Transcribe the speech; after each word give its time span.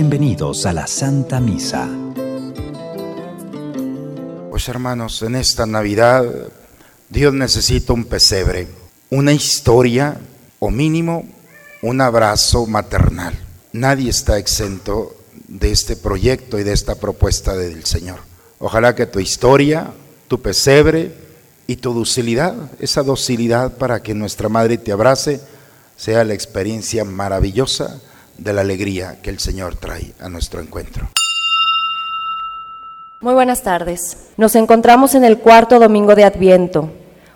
Bienvenidos 0.00 0.64
a 0.64 0.72
la 0.72 0.86
Santa 0.86 1.40
Misa. 1.40 1.86
Pues 4.48 4.66
hermanos, 4.66 5.20
en 5.20 5.36
esta 5.36 5.66
Navidad 5.66 6.24
Dios 7.10 7.34
necesita 7.34 7.92
un 7.92 8.06
pesebre, 8.06 8.66
una 9.10 9.34
historia 9.34 10.16
o 10.58 10.70
mínimo 10.70 11.28
un 11.82 12.00
abrazo 12.00 12.64
maternal. 12.64 13.34
Nadie 13.74 14.08
está 14.08 14.38
exento 14.38 15.14
de 15.48 15.70
este 15.70 15.96
proyecto 15.96 16.58
y 16.58 16.64
de 16.64 16.72
esta 16.72 16.94
propuesta 16.94 17.54
del 17.54 17.84
Señor. 17.84 18.20
Ojalá 18.58 18.94
que 18.94 19.04
tu 19.04 19.20
historia, 19.20 19.92
tu 20.28 20.40
pesebre 20.40 21.14
y 21.66 21.76
tu 21.76 21.92
docilidad, 21.92 22.54
esa 22.78 23.02
docilidad 23.02 23.76
para 23.76 24.02
que 24.02 24.14
nuestra 24.14 24.48
Madre 24.48 24.78
te 24.78 24.92
abrace, 24.92 25.42
sea 25.98 26.24
la 26.24 26.32
experiencia 26.32 27.04
maravillosa 27.04 28.00
de 28.40 28.52
la 28.54 28.62
alegría 28.62 29.20
que 29.22 29.30
el 29.30 29.38
Señor 29.38 29.76
trae 29.76 30.12
a 30.20 30.28
nuestro 30.28 30.60
encuentro. 30.60 31.08
Muy 33.20 33.34
buenas 33.34 33.62
tardes. 33.62 34.30
Nos 34.38 34.56
encontramos 34.56 35.14
en 35.14 35.24
el 35.24 35.38
cuarto 35.38 35.78
domingo 35.78 36.14
de 36.14 36.24
Adviento, 36.24 36.90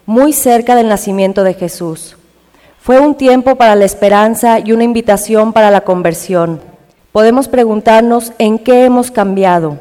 muy 0.07 0.33
cerca 0.33 0.75
del 0.75 0.89
nacimiento 0.89 1.45
de 1.45 1.53
Jesús. 1.55 2.17
Fue 2.81 3.01
un 3.01 3.15
tiempo 3.15 3.57
para 3.57 3.77
la 3.77 3.85
esperanza 3.85 4.59
y 4.61 4.73
una 4.73 4.85
invitación 4.85 5.53
para 5.53 5.71
la 5.71 5.83
conversión. 5.83 6.61
Podemos 7.13 7.49
preguntarnos 7.49 8.33
en 8.39 8.59
qué 8.59 8.85
hemos 8.85 9.11
cambiado, 9.11 9.79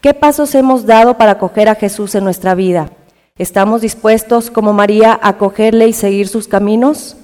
qué 0.00 0.14
pasos 0.14 0.54
hemos 0.54 0.86
dado 0.86 1.18
para 1.18 1.32
acoger 1.32 1.68
a 1.68 1.74
Jesús 1.74 2.14
en 2.14 2.24
nuestra 2.24 2.54
vida. 2.54 2.90
¿Estamos 3.36 3.80
dispuestos, 3.80 4.50
como 4.50 4.72
María, 4.72 5.18
a 5.20 5.30
acogerle 5.30 5.88
y 5.88 5.92
seguir 5.92 6.28
sus 6.28 6.46
caminos? 6.46 7.16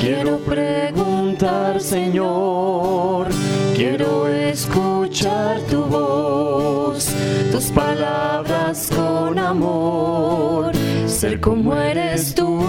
Quiero 0.00 0.38
preguntar, 0.38 1.80
Señor, 1.80 3.28
quiero 3.74 4.28
escuchar 4.28 5.60
tu 5.62 5.82
voz, 5.84 7.08
tus 7.50 7.64
palabras 7.72 8.90
con 8.94 9.38
amor, 9.38 10.72
ser 11.06 11.40
como 11.40 11.74
eres 11.74 12.34
tú, 12.34 12.62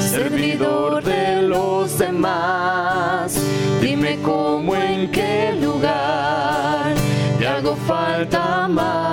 servidor 0.00 1.04
de 1.04 1.42
los 1.42 1.98
demás. 1.98 3.38
Dime 3.80 4.18
cómo, 4.22 4.74
en 4.74 5.10
qué 5.10 5.52
lugar 5.60 6.94
te 7.38 7.46
hago 7.46 7.76
falta 7.86 8.66
más. 8.68 9.09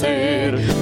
Tu 0.00 0.73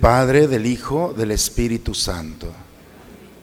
Padre, 0.00 0.48
del 0.48 0.64
Hijo, 0.64 1.12
del 1.14 1.30
Espíritu 1.30 1.94
Santo. 1.94 2.50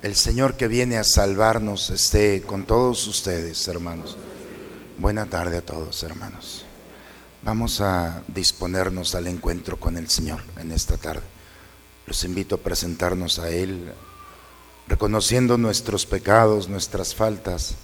El 0.02 0.16
Señor 0.16 0.58
que 0.58 0.68
viene 0.68 0.98
a 0.98 1.04
salvarnos 1.04 1.92
esté 1.92 2.42
con 2.42 2.64
todos 2.64 3.06
ustedes, 3.06 3.68
hermanos. 3.68 4.18
Buena 4.98 5.28
tarde 5.28 5.58
a 5.58 5.62
todos, 5.62 6.02
hermanos. 6.02 6.66
Vamos 7.44 7.80
a 7.80 8.24
disponernos 8.28 9.14
al 9.14 9.28
encuentro 9.28 9.78
con 9.78 9.98
el 9.98 10.10
Señor 10.10 10.42
en 10.58 10.72
esta 10.72 10.98
tarde. 10.98 11.22
Los 12.08 12.24
invito 12.24 12.56
a 12.56 12.60
presentarnos 12.60 13.38
a 13.38 13.52
Él, 13.52 13.94
reconociendo 14.88 15.60
nuestros 15.60 16.08
pecados, 16.08 16.70
nuestras 16.70 17.14
faltas, 17.14 17.76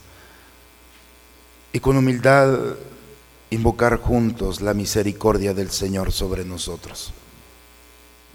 y 1.73 1.79
con 1.79 1.95
humildad 1.95 2.57
invocar 3.51 3.97
juntos 3.97 4.61
la 4.61 4.73
misericordia 4.73 5.53
del 5.53 5.69
Señor 5.69 6.11
sobre 6.11 6.43
nosotros. 6.43 7.13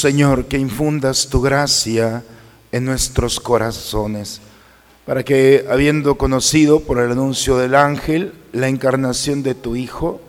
Señor, 0.00 0.46
que 0.46 0.56
infundas 0.56 1.28
tu 1.28 1.42
gracia 1.42 2.24
en 2.72 2.86
nuestros 2.86 3.38
corazones, 3.38 4.40
para 5.04 5.22
que, 5.24 5.66
habiendo 5.70 6.16
conocido 6.16 6.80
por 6.80 6.98
el 6.98 7.12
anuncio 7.12 7.58
del 7.58 7.74
ángel 7.74 8.32
la 8.52 8.68
encarnación 8.68 9.42
de 9.42 9.54
tu 9.54 9.76
Hijo, 9.76 10.20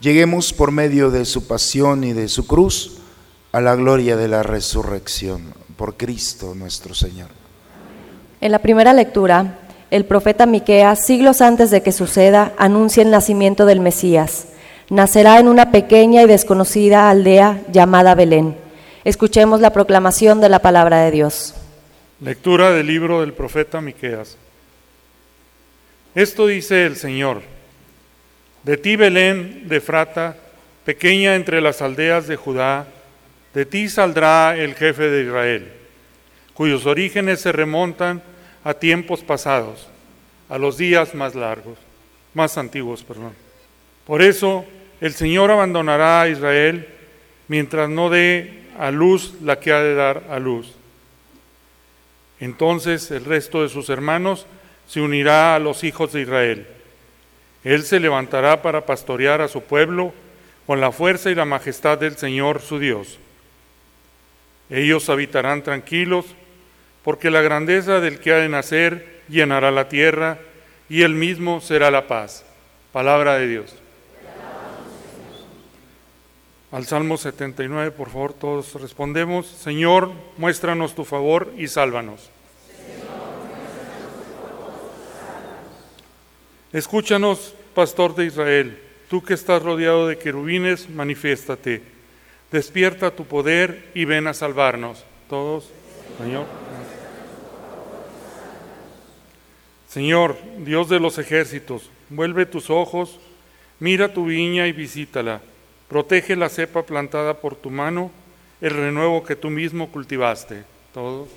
lleguemos 0.00 0.52
por 0.52 0.72
medio 0.72 1.12
de 1.12 1.24
su 1.26 1.46
pasión 1.46 2.02
y 2.02 2.12
de 2.12 2.28
su 2.28 2.46
cruz 2.46 2.98
a 3.52 3.60
la 3.60 3.76
gloria 3.76 4.16
de 4.16 4.26
la 4.26 4.42
resurrección, 4.42 5.54
por 5.76 5.96
Cristo 5.96 6.56
nuestro 6.56 6.92
Señor. 6.94 7.28
En 8.40 8.50
la 8.50 8.58
primera 8.58 8.92
lectura, 8.92 9.60
el 9.92 10.06
profeta 10.06 10.44
Miqueas, 10.44 11.06
siglos 11.06 11.40
antes 11.40 11.70
de 11.70 11.82
que 11.82 11.92
suceda, 11.92 12.52
anuncia 12.58 13.04
el 13.04 13.12
nacimiento 13.12 13.64
del 13.64 13.78
Mesías. 13.78 14.46
Nacerá 14.90 15.38
en 15.38 15.46
una 15.46 15.70
pequeña 15.70 16.22
y 16.22 16.26
desconocida 16.26 17.08
aldea 17.08 17.62
llamada 17.70 18.16
Belén. 18.16 18.63
Escuchemos 19.04 19.60
la 19.60 19.70
proclamación 19.70 20.40
de 20.40 20.48
la 20.48 20.60
palabra 20.60 21.02
de 21.02 21.10
Dios. 21.10 21.54
Lectura 22.20 22.70
del 22.70 22.86
libro 22.86 23.20
del 23.20 23.34
profeta 23.34 23.82
Miqueas. 23.82 24.38
Esto 26.14 26.46
dice 26.46 26.86
el 26.86 26.96
Señor: 26.96 27.42
De 28.62 28.78
ti 28.78 28.96
Belén 28.96 29.68
de 29.68 29.82
Frata, 29.82 30.38
pequeña 30.86 31.34
entre 31.34 31.60
las 31.60 31.82
aldeas 31.82 32.26
de 32.26 32.36
Judá, 32.36 32.86
de 33.52 33.66
ti 33.66 33.90
saldrá 33.90 34.56
el 34.56 34.74
jefe 34.74 35.10
de 35.10 35.24
Israel, 35.24 35.70
cuyos 36.54 36.86
orígenes 36.86 37.42
se 37.42 37.52
remontan 37.52 38.22
a 38.64 38.72
tiempos 38.72 39.20
pasados, 39.22 39.86
a 40.48 40.56
los 40.56 40.78
días 40.78 41.14
más 41.14 41.34
largos, 41.34 41.76
más 42.32 42.56
antiguos, 42.56 43.04
perdón. 43.04 43.34
Por 44.06 44.22
eso 44.22 44.64
el 45.02 45.12
Señor 45.12 45.50
abandonará 45.50 46.22
a 46.22 46.28
Israel 46.30 46.88
mientras 47.48 47.90
no 47.90 48.08
dé 48.08 48.63
a 48.78 48.90
luz 48.90 49.34
la 49.42 49.58
que 49.60 49.72
ha 49.72 49.80
de 49.80 49.94
dar 49.94 50.24
a 50.30 50.38
luz. 50.38 50.72
Entonces 52.40 53.10
el 53.10 53.24
resto 53.24 53.62
de 53.62 53.68
sus 53.68 53.88
hermanos 53.88 54.46
se 54.86 55.00
unirá 55.00 55.54
a 55.54 55.58
los 55.58 55.84
hijos 55.84 56.12
de 56.12 56.22
Israel. 56.22 56.66
Él 57.62 57.82
se 57.84 58.00
levantará 58.00 58.60
para 58.60 58.84
pastorear 58.84 59.40
a 59.40 59.48
su 59.48 59.62
pueblo 59.62 60.12
con 60.66 60.80
la 60.80 60.92
fuerza 60.92 61.30
y 61.30 61.34
la 61.34 61.44
majestad 61.44 61.98
del 61.98 62.16
Señor 62.16 62.60
su 62.60 62.78
Dios. 62.78 63.18
Ellos 64.70 65.08
habitarán 65.08 65.62
tranquilos, 65.62 66.26
porque 67.02 67.30
la 67.30 67.42
grandeza 67.42 68.00
del 68.00 68.18
que 68.18 68.32
ha 68.32 68.36
de 68.36 68.48
nacer 68.48 69.22
llenará 69.28 69.70
la 69.70 69.88
tierra, 69.88 70.38
y 70.88 71.02
él 71.02 71.14
mismo 71.14 71.60
será 71.60 71.90
la 71.90 72.06
paz. 72.06 72.44
Palabra 72.92 73.36
de 73.36 73.48
Dios. 73.48 73.74
Al 76.74 76.86
Salmo 76.86 77.16
79, 77.16 77.92
por 77.92 78.10
favor, 78.10 78.32
todos 78.32 78.74
respondemos, 78.74 79.46
Señor, 79.46 80.10
muéstranos 80.38 80.96
tu 80.96 81.04
favor 81.04 81.52
y 81.56 81.68
sálvanos. 81.68 82.28
Escúchanos, 86.72 87.54
pastor 87.76 88.16
de 88.16 88.24
Israel, 88.24 88.82
tú 89.08 89.22
que 89.22 89.34
estás 89.34 89.62
rodeado 89.62 90.08
de 90.08 90.18
querubines, 90.18 90.90
manifiéstate. 90.90 91.80
Despierta 92.50 93.12
tu 93.12 93.24
poder 93.24 93.92
y 93.94 94.04
ven 94.04 94.26
a 94.26 94.34
salvarnos. 94.34 95.04
Todos, 95.28 95.70
Señor. 96.18 96.46
Señor, 99.88 100.36
Dios 100.58 100.88
de 100.88 100.98
los 100.98 101.18
ejércitos, 101.18 101.88
vuelve 102.08 102.46
tus 102.46 102.68
ojos, 102.68 103.20
mira 103.78 104.12
tu 104.12 104.24
viña 104.24 104.66
y 104.66 104.72
visítala. 104.72 105.40
Protege 105.94 106.34
la 106.34 106.48
cepa 106.48 106.82
plantada 106.82 107.34
por 107.34 107.54
tu 107.54 107.70
mano, 107.70 108.10
el 108.60 108.70
renuevo 108.70 109.22
que 109.22 109.36
tú 109.36 109.48
mismo 109.48 109.92
cultivaste. 109.92 110.64
Todos. 110.92 111.28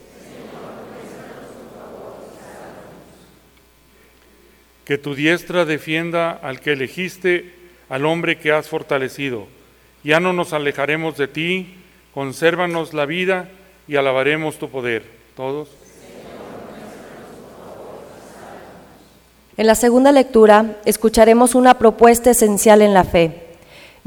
Que 4.84 4.98
tu 4.98 5.14
diestra 5.14 5.64
defienda 5.64 6.32
al 6.32 6.60
que 6.60 6.72
elegiste, 6.72 7.54
al 7.88 8.08
hombre 8.08 8.40
que 8.40 8.52
has 8.52 8.68
fortalecido. 8.68 9.46
Ya 10.04 10.20
no 10.20 10.34
nos 10.34 10.54
alejaremos 10.54 11.18
de 11.18 11.28
ti, 11.28 11.76
consérvanos 12.16 12.96
la 12.96 13.06
vida 13.06 13.52
y 13.88 13.98
alabaremos 13.98 14.58
tu 14.58 14.72
poder. 14.72 15.04
Todos. 15.36 15.70
En 19.56 19.68
la 19.68 19.76
segunda 19.76 20.12
lectura 20.12 20.78
escucharemos 20.84 21.54
una 21.54 21.78
propuesta 21.78 22.32
esencial 22.32 22.82
en 22.82 22.96
la 22.96 23.04
fe. 23.04 23.47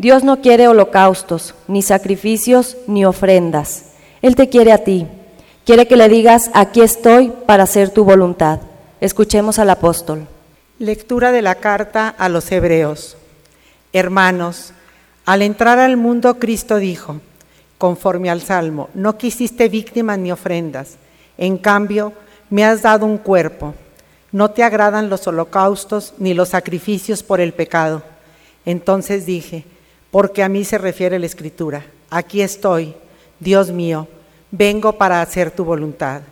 Dios 0.00 0.24
no 0.24 0.40
quiere 0.40 0.66
holocaustos, 0.66 1.54
ni 1.68 1.82
sacrificios, 1.82 2.78
ni 2.86 3.04
ofrendas. 3.04 3.90
Él 4.22 4.34
te 4.34 4.48
quiere 4.48 4.72
a 4.72 4.82
ti. 4.82 5.06
Quiere 5.66 5.86
que 5.86 5.96
le 5.96 6.08
digas, 6.08 6.50
aquí 6.54 6.80
estoy 6.80 7.30
para 7.44 7.64
hacer 7.64 7.90
tu 7.90 8.02
voluntad. 8.02 8.60
Escuchemos 9.02 9.58
al 9.58 9.68
apóstol. 9.68 10.26
Lectura 10.78 11.32
de 11.32 11.42
la 11.42 11.56
carta 11.56 12.08
a 12.08 12.30
los 12.30 12.50
Hebreos. 12.50 13.18
Hermanos, 13.92 14.72
al 15.26 15.42
entrar 15.42 15.78
al 15.78 15.98
mundo 15.98 16.38
Cristo 16.38 16.76
dijo, 16.76 17.20
conforme 17.76 18.30
al 18.30 18.40
Salmo, 18.40 18.88
no 18.94 19.18
quisiste 19.18 19.68
víctimas 19.68 20.18
ni 20.18 20.32
ofrendas, 20.32 20.96
en 21.36 21.58
cambio 21.58 22.14
me 22.48 22.64
has 22.64 22.80
dado 22.80 23.04
un 23.04 23.18
cuerpo. 23.18 23.74
No 24.32 24.50
te 24.50 24.62
agradan 24.62 25.10
los 25.10 25.26
holocaustos 25.26 26.14
ni 26.16 26.32
los 26.32 26.48
sacrificios 26.48 27.22
por 27.22 27.42
el 27.42 27.52
pecado. 27.52 28.02
Entonces 28.64 29.26
dije, 29.26 29.66
porque 30.10 30.42
a 30.42 30.48
mí 30.48 30.64
se 30.64 30.78
refiere 30.78 31.18
la 31.18 31.26
escritura, 31.26 31.84
aquí 32.10 32.42
estoy, 32.42 32.94
Dios 33.38 33.70
mío, 33.70 34.08
vengo 34.50 34.92
para 34.94 35.22
hacer 35.22 35.50
tu 35.50 35.64
voluntad. 35.64 36.22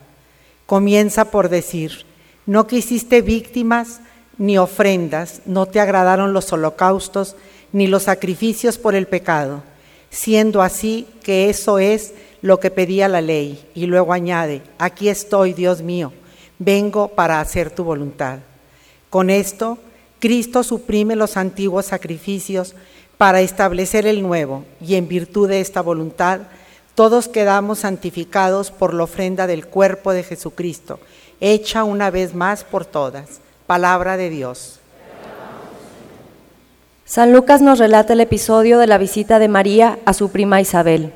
Comienza 0.66 1.30
por 1.30 1.48
decir, 1.48 2.04
no 2.46 2.66
quisiste 2.66 3.22
víctimas 3.22 4.00
ni 4.36 4.58
ofrendas, 4.58 5.42
no 5.46 5.66
te 5.66 5.80
agradaron 5.80 6.32
los 6.32 6.52
holocaustos, 6.52 7.36
ni 7.72 7.86
los 7.86 8.04
sacrificios 8.04 8.78
por 8.78 8.94
el 8.94 9.06
pecado, 9.06 9.62
siendo 10.10 10.62
así 10.62 11.06
que 11.22 11.50
eso 11.50 11.78
es 11.78 12.14
lo 12.40 12.60
que 12.60 12.70
pedía 12.70 13.08
la 13.08 13.20
ley. 13.20 13.69
Y 13.75 13.86
luego 13.86 14.12
añade, 14.12 14.62
aquí 14.78 15.08
estoy, 15.08 15.52
Dios 15.52 15.82
mío, 15.82 16.12
vengo 16.58 17.08
para 17.08 17.40
hacer 17.40 17.70
tu 17.70 17.84
voluntad. 17.84 18.38
Con 19.10 19.30
esto, 19.30 19.78
Cristo 20.19 20.62
suprime 20.62 21.16
los 21.16 21.36
antiguos 21.36 21.86
sacrificios 21.86 22.75
para 23.19 23.41
establecer 23.41 24.06
el 24.06 24.23
nuevo, 24.23 24.65
y 24.81 24.94
en 24.94 25.09
virtud 25.09 25.49
de 25.49 25.61
esta 25.61 25.82
voluntad, 25.82 26.41
todos 26.94 27.29
quedamos 27.29 27.81
santificados 27.81 28.70
por 28.70 28.94
la 28.94 29.05
ofrenda 29.05 29.47
del 29.47 29.67
cuerpo 29.67 30.12
de 30.12 30.23
Jesucristo, 30.23 31.00
hecha 31.41 31.85
una 31.85 32.11
vez 32.11 32.35
más 32.35 32.65
por 32.65 32.87
todas. 32.87 33.41
Palabra 33.67 34.17
de 34.17 34.31
Dios. 34.31 34.81
San 37.05 37.32
Lucas 37.32 37.61
nos 37.61 37.79
relata 37.79 38.12
el 38.12 38.20
episodio 38.20 38.79
de 38.79 38.87
la 38.87 38.99
visita 38.99 39.38
de 39.38 39.49
María 39.49 39.99
a 40.05 40.12
su 40.12 40.31
prima 40.31 40.61
Isabel. 40.61 41.12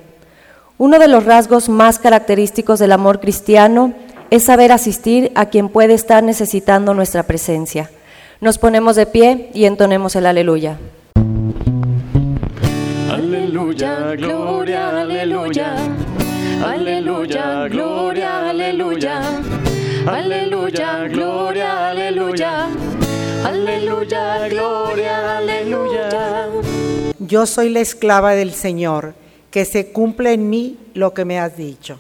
Uno 0.79 0.99
de 0.99 1.09
los 1.09 1.25
rasgos 1.25 1.69
más 1.69 1.99
característicos 1.99 2.79
del 2.79 2.93
amor 2.93 3.21
cristiano 3.21 3.93
es 4.31 4.45
saber 4.45 4.73
asistir 4.73 5.31
a 5.35 5.47
quien 5.47 5.69
puede 5.69 5.95
estar 5.95 6.23
necesitando 6.23 6.95
nuestra 6.95 7.25
presencia. 7.25 7.91
Nos 8.41 8.59
ponemos 8.59 8.97
de 8.97 9.07
pie 9.07 9.51
y 9.53 9.67
entonemos 9.67 10.17
el 10.17 10.27
aleluya. 10.27 10.79
Aleluya, 13.33 14.15
gloria, 14.15 15.01
aleluya. 15.01 15.75
Aleluya, 16.63 17.67
gloria, 17.71 18.51
aleluya. 18.51 19.23
Aleluya, 20.07 21.09
gloria, 21.09 21.89
aleluya. 21.89 22.69
Aleluya, 23.43 24.49
gloria, 24.51 25.39
aleluya. 25.39 26.49
Yo 27.21 27.47
soy 27.47 27.71
la 27.71 27.81
esclava 27.81 28.33
del 28.33 28.53
Señor, 28.53 29.15
que 29.51 29.65
se 29.65 29.93
cumpla 29.93 30.33
en 30.33 30.51
mí 30.51 30.77
lo 30.93 31.15
que 31.15 31.25
me 31.25 31.41
has 31.41 31.57
dicho. 31.57 31.99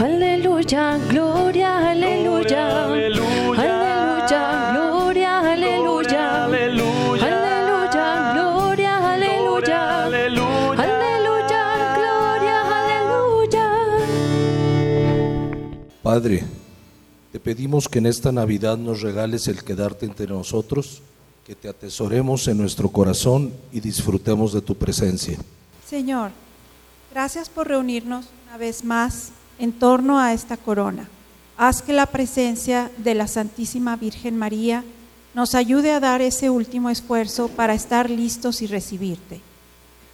Aleluya, 0.00 0.98
gloria, 1.10 1.90
aleluya. 1.90 2.84
Aleluya, 2.86 3.17
Padre, 16.08 16.42
te 17.32 17.38
pedimos 17.38 17.86
que 17.86 17.98
en 17.98 18.06
esta 18.06 18.32
Navidad 18.32 18.78
nos 18.78 19.02
regales 19.02 19.46
el 19.46 19.62
quedarte 19.62 20.06
entre 20.06 20.26
nosotros, 20.26 21.02
que 21.46 21.54
te 21.54 21.68
atesoremos 21.68 22.48
en 22.48 22.56
nuestro 22.56 22.88
corazón 22.88 23.52
y 23.74 23.80
disfrutemos 23.80 24.54
de 24.54 24.62
tu 24.62 24.74
presencia. 24.74 25.36
Señor, 25.86 26.30
gracias 27.12 27.50
por 27.50 27.68
reunirnos 27.68 28.24
una 28.46 28.56
vez 28.56 28.86
más 28.86 29.32
en 29.58 29.70
torno 29.70 30.18
a 30.18 30.32
esta 30.32 30.56
corona. 30.56 31.06
Haz 31.58 31.82
que 31.82 31.92
la 31.92 32.06
presencia 32.06 32.90
de 32.96 33.14
la 33.14 33.28
Santísima 33.28 33.94
Virgen 33.96 34.38
María 34.38 34.84
nos 35.34 35.54
ayude 35.54 35.92
a 35.92 36.00
dar 36.00 36.22
ese 36.22 36.48
último 36.48 36.88
esfuerzo 36.88 37.48
para 37.48 37.74
estar 37.74 38.08
listos 38.08 38.62
y 38.62 38.66
recibirte. 38.66 39.42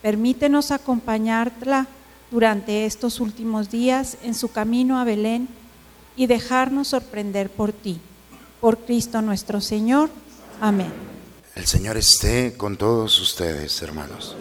Permítenos 0.02 0.72
acompañarla 0.72 1.86
durante 2.32 2.84
estos 2.84 3.20
últimos 3.20 3.70
días 3.70 4.18
en 4.24 4.34
su 4.34 4.50
camino 4.50 4.98
a 4.98 5.04
Belén 5.04 5.46
y 6.16 6.26
dejarnos 6.26 6.88
sorprender 6.88 7.50
por 7.50 7.72
ti. 7.72 8.00
Por 8.60 8.78
Cristo 8.78 9.20
nuestro 9.22 9.60
Señor. 9.60 10.10
Amén. 10.60 10.92
El 11.54 11.66
Señor 11.66 11.96
esté 11.96 12.54
con 12.56 12.76
todos 12.76 13.20
ustedes, 13.20 13.80
hermanos. 13.82 14.36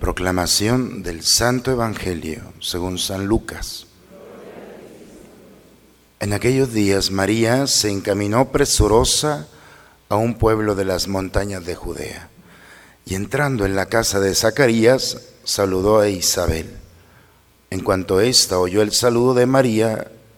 Proclamación 0.00 1.02
del 1.02 1.22
Santo 1.22 1.70
Evangelio 1.70 2.52
según 2.60 2.98
San 2.98 3.26
Lucas. 3.26 3.86
En 6.20 6.32
aquellos 6.32 6.72
días 6.72 7.10
María 7.10 7.66
se 7.66 7.90
encaminó 7.90 8.52
presurosa 8.52 9.48
a 10.08 10.16
un 10.16 10.34
pueblo 10.34 10.74
de 10.74 10.84
las 10.84 11.08
montañas 11.08 11.64
de 11.64 11.74
Judea 11.74 12.28
y 13.04 13.14
entrando 13.14 13.64
en 13.64 13.74
la 13.74 13.86
casa 13.86 14.20
de 14.20 14.34
Zacarías 14.34 15.18
saludó 15.44 15.98
a 15.98 16.08
Isabel. 16.08 16.70
En 17.70 17.80
cuanto 17.80 18.20
ésta 18.20 18.58
oyó 18.58 18.82
el 18.82 18.92
saludo 18.92 19.34
de 19.34 19.46
María, 19.46 20.10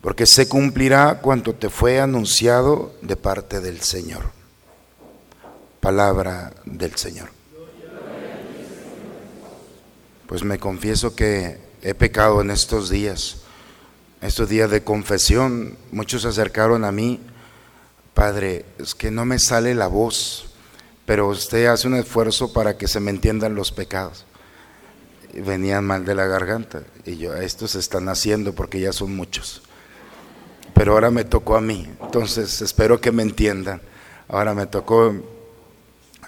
porque 0.00 0.26
se 0.26 0.48
cumplirá 0.48 1.20
cuanto 1.20 1.54
te 1.54 1.70
fue 1.70 2.00
anunciado 2.00 2.94
de 3.02 3.16
parte 3.16 3.60
del 3.60 3.80
Señor. 3.80 4.30
Palabra 5.80 6.52
del 6.64 6.94
Señor. 6.96 7.30
Pues 10.26 10.44
me 10.44 10.58
confieso 10.58 11.16
que 11.16 11.58
he 11.82 11.94
pecado 11.94 12.40
en 12.40 12.50
estos 12.50 12.90
días, 12.90 13.38
estos 14.20 14.48
días 14.48 14.70
de 14.70 14.84
confesión. 14.84 15.78
Muchos 15.90 16.22
se 16.22 16.28
acercaron 16.28 16.84
a 16.84 16.92
mí 16.92 17.20
Padre, 18.18 18.64
es 18.78 18.96
que 18.96 19.12
no 19.12 19.24
me 19.24 19.38
sale 19.38 19.76
la 19.76 19.86
voz, 19.86 20.46
pero 21.06 21.28
usted 21.28 21.66
hace 21.66 21.86
un 21.86 21.94
esfuerzo 21.94 22.52
para 22.52 22.76
que 22.76 22.88
se 22.88 22.98
me 22.98 23.12
entiendan 23.12 23.54
los 23.54 23.70
pecados. 23.70 24.24
venían 25.34 25.84
mal 25.84 26.04
de 26.04 26.16
la 26.16 26.26
garganta 26.26 26.82
y 27.06 27.16
yo, 27.16 27.36
estos 27.36 27.76
están 27.76 28.08
haciendo 28.08 28.56
porque 28.56 28.80
ya 28.80 28.92
son 28.92 29.14
muchos. 29.14 29.62
Pero 30.78 30.92
ahora 30.92 31.10
me 31.10 31.24
tocó 31.24 31.56
a 31.56 31.60
mí, 31.60 31.88
entonces 32.00 32.62
espero 32.62 33.00
que 33.00 33.10
me 33.10 33.24
entiendan. 33.24 33.80
Ahora 34.28 34.54
me 34.54 34.66
tocó, 34.66 35.12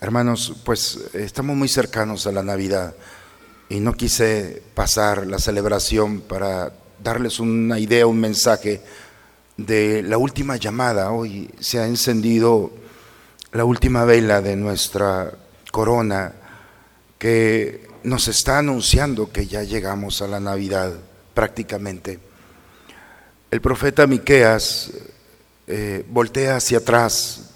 hermanos, 0.01 0.55
pues 0.65 0.99
estamos 1.15 1.55
muy 1.57 1.69
cercanos 1.69 2.27
a 2.27 2.33
la 2.33 2.43
Navidad 2.43 2.97
y 3.69 3.79
no 3.79 3.93
quise 3.95 4.61
pasar 4.75 5.25
la 5.29 5.39
celebración 5.39 6.21
para 6.23 6.73
darles 7.01 7.39
una 7.39 7.79
idea, 7.79 8.09
un 8.09 8.19
mensaje 8.19 8.81
de 9.57 10.03
la 10.03 10.19
última 10.19 10.57
llamada. 10.57 11.13
Hoy 11.13 11.49
se 11.61 11.79
ha 11.79 11.87
encendido 11.87 12.73
la 13.53 13.65
última 13.65 14.05
vela 14.05 14.41
de 14.41 14.57
nuestra 14.57 15.31
corona 15.71 16.33
que 17.19 17.87
nos 18.03 18.27
está 18.27 18.59
anunciando 18.59 19.31
que 19.31 19.47
ya 19.47 19.63
llegamos 19.63 20.21
a 20.23 20.27
la 20.27 20.41
Navidad 20.41 20.93
prácticamente. 21.35 22.30
El 23.51 23.61
profeta 23.61 24.07
Miqueas 24.07 24.93
eh, 25.67 26.05
voltea 26.09 26.55
hacia 26.55 26.79
atrás 26.79 27.51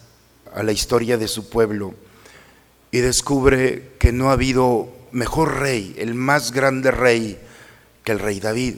a 0.52 0.64
la 0.64 0.72
historia 0.72 1.16
de 1.16 1.28
su 1.28 1.48
pueblo 1.48 1.94
y 2.90 2.98
descubre 2.98 3.92
que 4.00 4.10
no 4.10 4.30
ha 4.30 4.32
habido 4.32 4.88
mejor 5.12 5.60
rey, 5.60 5.94
el 5.96 6.14
más 6.14 6.50
grande 6.50 6.90
rey 6.90 7.38
que 8.02 8.10
el 8.10 8.18
rey 8.18 8.40
David. 8.40 8.74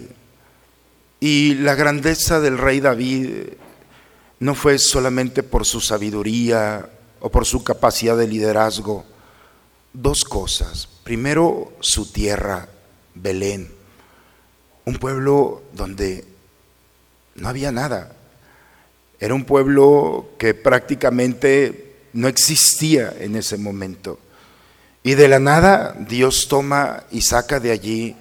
Y 1.18 1.54
la 1.54 1.74
grandeza 1.74 2.38
del 2.38 2.58
rey 2.58 2.80
David 2.80 3.30
no 4.40 4.54
fue 4.54 4.78
solamente 4.78 5.42
por 5.42 5.64
su 5.64 5.80
sabiduría 5.80 6.90
o 7.20 7.30
por 7.30 7.46
su 7.46 7.64
capacidad 7.64 8.18
de 8.18 8.28
liderazgo. 8.28 9.06
Dos 9.94 10.22
cosas. 10.22 10.86
Primero, 11.02 11.72
su 11.80 12.12
tierra, 12.12 12.68
Belén. 13.14 13.72
Un 14.84 14.96
pueblo 14.96 15.62
donde 15.72 16.35
no 17.38 17.48
había 17.48 17.72
nada. 17.72 18.12
Era 19.18 19.34
un 19.34 19.44
pueblo 19.44 20.30
que 20.38 20.54
prácticamente 20.54 21.96
no 22.12 22.28
existía 22.28 23.14
en 23.18 23.36
ese 23.36 23.56
momento. 23.56 24.18
Y 25.02 25.14
de 25.14 25.28
la 25.28 25.38
nada 25.38 25.96
Dios 26.08 26.48
toma 26.48 27.04
y 27.10 27.20
saca 27.22 27.60
de 27.60 27.70
allí 27.70 28.16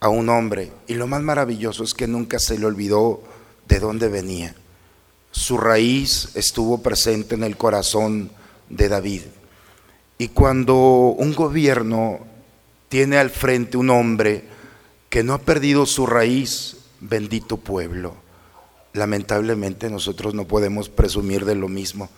a 0.00 0.08
un 0.08 0.28
hombre. 0.28 0.70
Y 0.86 0.94
lo 0.94 1.06
más 1.06 1.22
maravilloso 1.22 1.84
es 1.84 1.94
que 1.94 2.06
nunca 2.06 2.38
se 2.38 2.58
le 2.58 2.66
olvidó 2.66 3.22
de 3.66 3.80
dónde 3.80 4.08
venía. 4.08 4.54
Su 5.30 5.58
raíz 5.58 6.30
estuvo 6.34 6.82
presente 6.82 7.34
en 7.34 7.44
el 7.44 7.56
corazón 7.56 8.30
de 8.68 8.88
David. 8.88 9.22
Y 10.16 10.28
cuando 10.28 10.74
un 10.76 11.34
gobierno 11.34 12.20
tiene 12.88 13.18
al 13.18 13.30
frente 13.30 13.76
un 13.76 13.90
hombre 13.90 14.44
que 15.08 15.22
no 15.22 15.34
ha 15.34 15.38
perdido 15.38 15.86
su 15.86 16.06
raíz, 16.06 16.76
bendito 17.00 17.56
pueblo. 17.56 18.27
Lamentablemente 18.92 19.90
nosotros 19.90 20.34
no 20.34 20.46
podemos 20.46 20.88
presumir 20.88 21.44
de 21.44 21.54
lo 21.54 21.68
mismo. 21.68 22.08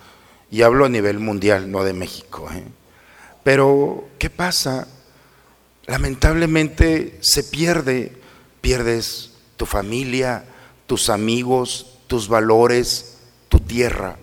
Y 0.50 0.62
hablo 0.62 0.84
a 0.84 0.88
nivel 0.88 1.18
mundial, 1.18 1.70
no 1.70 1.84
de 1.84 1.92
México. 1.92 2.48
¿eh? 2.52 2.64
Pero, 3.44 4.08
¿qué 4.18 4.30
pasa? 4.30 4.86
lamentablemente 5.90 7.18
se 7.20 7.42
pierde, 7.42 8.12
pierdes 8.60 9.30
tu 9.56 9.66
familia, 9.66 10.44
tus 10.86 11.10
amigos, 11.10 11.98
tus 12.06 12.28
valores, 12.28 13.16
tu 13.48 13.58
tierra. 13.58 14.16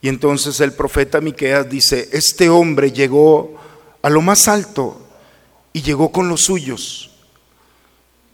Y 0.00 0.08
entonces 0.08 0.60
el 0.60 0.72
profeta 0.72 1.20
Miqueas 1.20 1.70
dice, 1.70 2.08
este 2.12 2.48
hombre 2.48 2.90
llegó 2.90 3.54
a 4.02 4.10
lo 4.10 4.22
más 4.22 4.48
alto 4.48 5.00
y 5.72 5.82
llegó 5.82 6.10
con 6.10 6.28
los 6.28 6.42
suyos. 6.42 7.12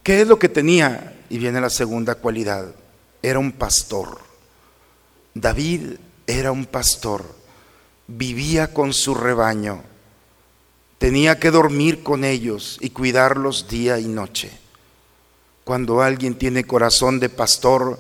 ¿Qué 0.03 0.23
es 0.23 0.27
lo 0.27 0.39
que 0.39 0.49
tenía? 0.49 1.21
Y 1.29 1.37
viene 1.37 1.61
la 1.61 1.71
segunda 1.71 2.15
cualidad, 2.15 2.75
era 3.23 3.39
un 3.39 3.53
pastor. 3.53 4.19
David 5.35 5.95
era 6.27 6.53
un 6.53 6.67
pastor, 6.67 7.25
vivía 8.07 8.75
con 8.75 8.93
su 8.93 9.15
rebaño 9.15 9.83
Tenía 11.03 11.41
que 11.41 11.51
dormir 11.51 12.05
con 12.05 12.23
ellos 12.23 12.79
y 12.81 12.91
cuidarlos 12.91 13.67
día 13.67 13.99
y 13.99 14.07
noche. 14.07 14.53
Cuando 15.65 16.01
alguien 16.01 16.39
tiene 16.39 16.63
corazón 16.63 17.19
de 17.19 17.29
pastor, 17.29 17.99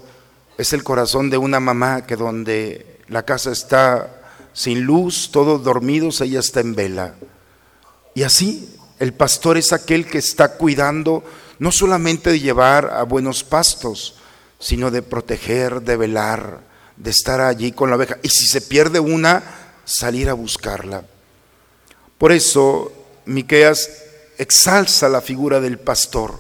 es 0.57 0.73
el 0.73 0.85
corazón 0.85 1.29
de 1.29 1.37
una 1.37 1.59
mamá 1.59 2.07
que 2.07 2.15
donde 2.15 3.01
la 3.09 3.25
casa 3.25 3.51
está 3.51 4.23
sin 4.53 4.83
luz, 4.83 5.31
todos 5.33 5.65
dormidos, 5.65 6.21
ella 6.21 6.39
está 6.39 6.61
en 6.61 6.77
vela. 6.77 7.17
Y 8.15 8.23
así, 8.23 8.73
el 9.01 9.13
pastor 9.13 9.59
es 9.59 9.73
aquel 9.73 10.07
que 10.07 10.19
está 10.19 10.57
cuidando 10.57 11.25
no 11.59 11.73
solamente 11.73 12.31
de 12.31 12.39
llevar 12.39 12.89
a 12.95 13.03
buenos 13.03 13.43
pastos, 13.43 14.15
sino 14.63 14.93
de 14.93 15.03
proteger, 15.03 15.83
de 15.83 15.97
velar, 15.97 16.61
de 16.97 17.11
estar 17.11 17.41
allí 17.41 17.73
con 17.73 17.91
la 17.91 17.97
oveja. 17.97 18.19
Y 18.23 18.29
si 18.29 18.47
se 18.47 18.61
pierde 18.61 19.01
una, 19.01 19.43
salir 19.85 20.29
a 20.29 20.35
buscarla. 20.35 21.05
Por 22.17 22.31
eso 22.31 22.93
Miqueas 23.25 23.91
exalza 24.39 25.09
la 25.09 25.21
figura 25.21 25.61
del 25.61 25.81
pastor. 25.81 26.39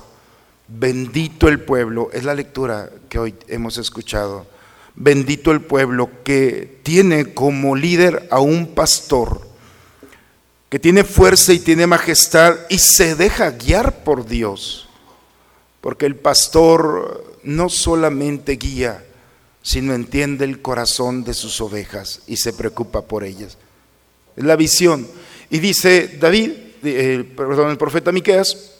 Bendito 0.68 1.48
el 1.48 1.58
pueblo, 1.60 2.10
es 2.12 2.22
la 2.22 2.34
lectura 2.34 2.90
que 3.08 3.18
hoy 3.18 3.34
hemos 3.48 3.76
escuchado. 3.76 4.46
Bendito 4.94 5.50
el 5.50 5.60
pueblo 5.60 6.08
que 6.22 6.78
tiene 6.84 7.34
como 7.34 7.74
líder 7.74 8.28
a 8.30 8.38
un 8.38 8.68
pastor, 8.68 9.48
que 10.68 10.78
tiene 10.78 11.02
fuerza 11.02 11.52
y 11.52 11.58
tiene 11.58 11.88
majestad 11.88 12.54
y 12.68 12.78
se 12.78 13.16
deja 13.16 13.50
guiar 13.50 14.04
por 14.04 14.26
Dios. 14.26 14.88
Porque 15.80 16.06
el 16.06 16.14
pastor 16.14 17.31
no 17.44 17.68
solamente 17.68 18.56
guía, 18.56 19.04
sino 19.62 19.94
entiende 19.94 20.44
el 20.44 20.60
corazón 20.60 21.24
de 21.24 21.34
sus 21.34 21.60
ovejas 21.60 22.20
y 22.26 22.36
se 22.36 22.52
preocupa 22.52 23.02
por 23.02 23.24
ellas. 23.24 23.58
Es 24.36 24.44
la 24.44 24.56
visión. 24.56 25.06
Y 25.50 25.58
dice 25.58 26.16
David, 26.20 26.52
eh, 26.82 27.24
perdón, 27.36 27.70
el 27.70 27.78
profeta 27.78 28.12
Miqueas, 28.12 28.72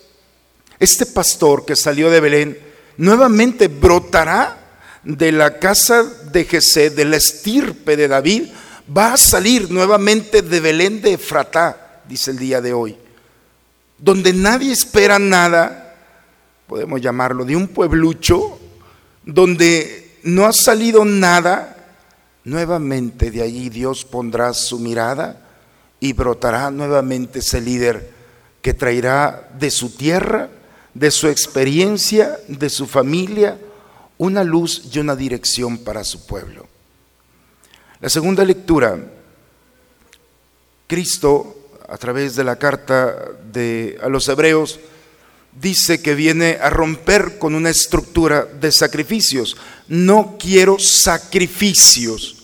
este 0.79 1.07
pastor 1.07 1.65
que 1.65 1.77
salió 1.77 2.11
de 2.11 2.21
Belén 2.21 2.59
nuevamente 2.97 3.69
brotará 3.69 4.59
de 5.05 5.33
la 5.33 5.59
casa 5.59 6.03
de 6.03 6.45
Jesé, 6.45 6.91
de 6.91 7.05
la 7.05 7.17
estirpe 7.17 7.97
de 7.97 8.09
David, 8.09 8.49
va 8.97 9.15
a 9.15 9.17
salir 9.17 9.71
nuevamente 9.71 10.43
de 10.43 10.61
Belén 10.61 11.01
de 11.01 11.15
Efratá, 11.15 12.03
dice 12.09 12.31
el 12.31 12.39
día 12.39 12.61
de 12.61 12.73
hoy, 12.73 12.97
donde 13.99 14.33
nadie 14.33 14.73
espera 14.73 15.19
nada, 15.19 15.82
podemos 16.73 17.03
llamarlo, 17.03 17.45
de 17.45 17.55
un 17.55 17.69
pueblucho, 17.69 18.59
donde 19.27 20.17
no 20.23 20.47
ha 20.47 20.55
salido 20.55 21.05
nada, 21.05 21.77
nuevamente 22.45 23.31
de 23.31 23.43
allí 23.43 23.69
Dios 23.69 24.07
pondrá 24.07 24.55
su 24.55 24.79
mirada 24.79 25.51
y 26.01 26.15
brotará 26.15 26.71
nuevamente 26.71 27.41
ese 27.41 27.61
líder 27.61 28.11
que 28.63 28.73
traerá 28.73 29.51
de 29.59 29.71
su 29.71 29.91
tierra, 29.91 30.49
de 30.95 31.11
su 31.11 31.29
experiencia, 31.29 32.39
de 32.49 32.71
su 32.71 32.87
familia, 32.87 33.59
una 34.17 34.43
luz 34.43 34.89
y 34.95 34.99
una 34.99 35.15
dirección 35.15 35.77
para 35.77 36.05
su 36.05 36.25
pueblo. 36.25 36.67
La 38.01 38.09
segunda 38.09 38.47
lectura, 38.47 38.99
Cristo, 40.87 41.69
a 41.87 41.99
través 41.99 42.35
de 42.35 42.45
la 42.45 42.57
carta 42.57 43.15
de, 43.53 43.99
a 44.03 44.09
los 44.09 44.27
hebreos, 44.27 44.81
dice 45.61 46.01
que 46.01 46.15
viene 46.15 46.59
a 46.61 46.71
romper 46.71 47.39
con 47.39 47.55
una 47.55 47.71
estructura 47.71 48.45
de 48.45 48.73
sacrificios. 48.73 49.57
No 49.89 50.37
quiero 50.39 50.79
sacrificios. 50.79 52.37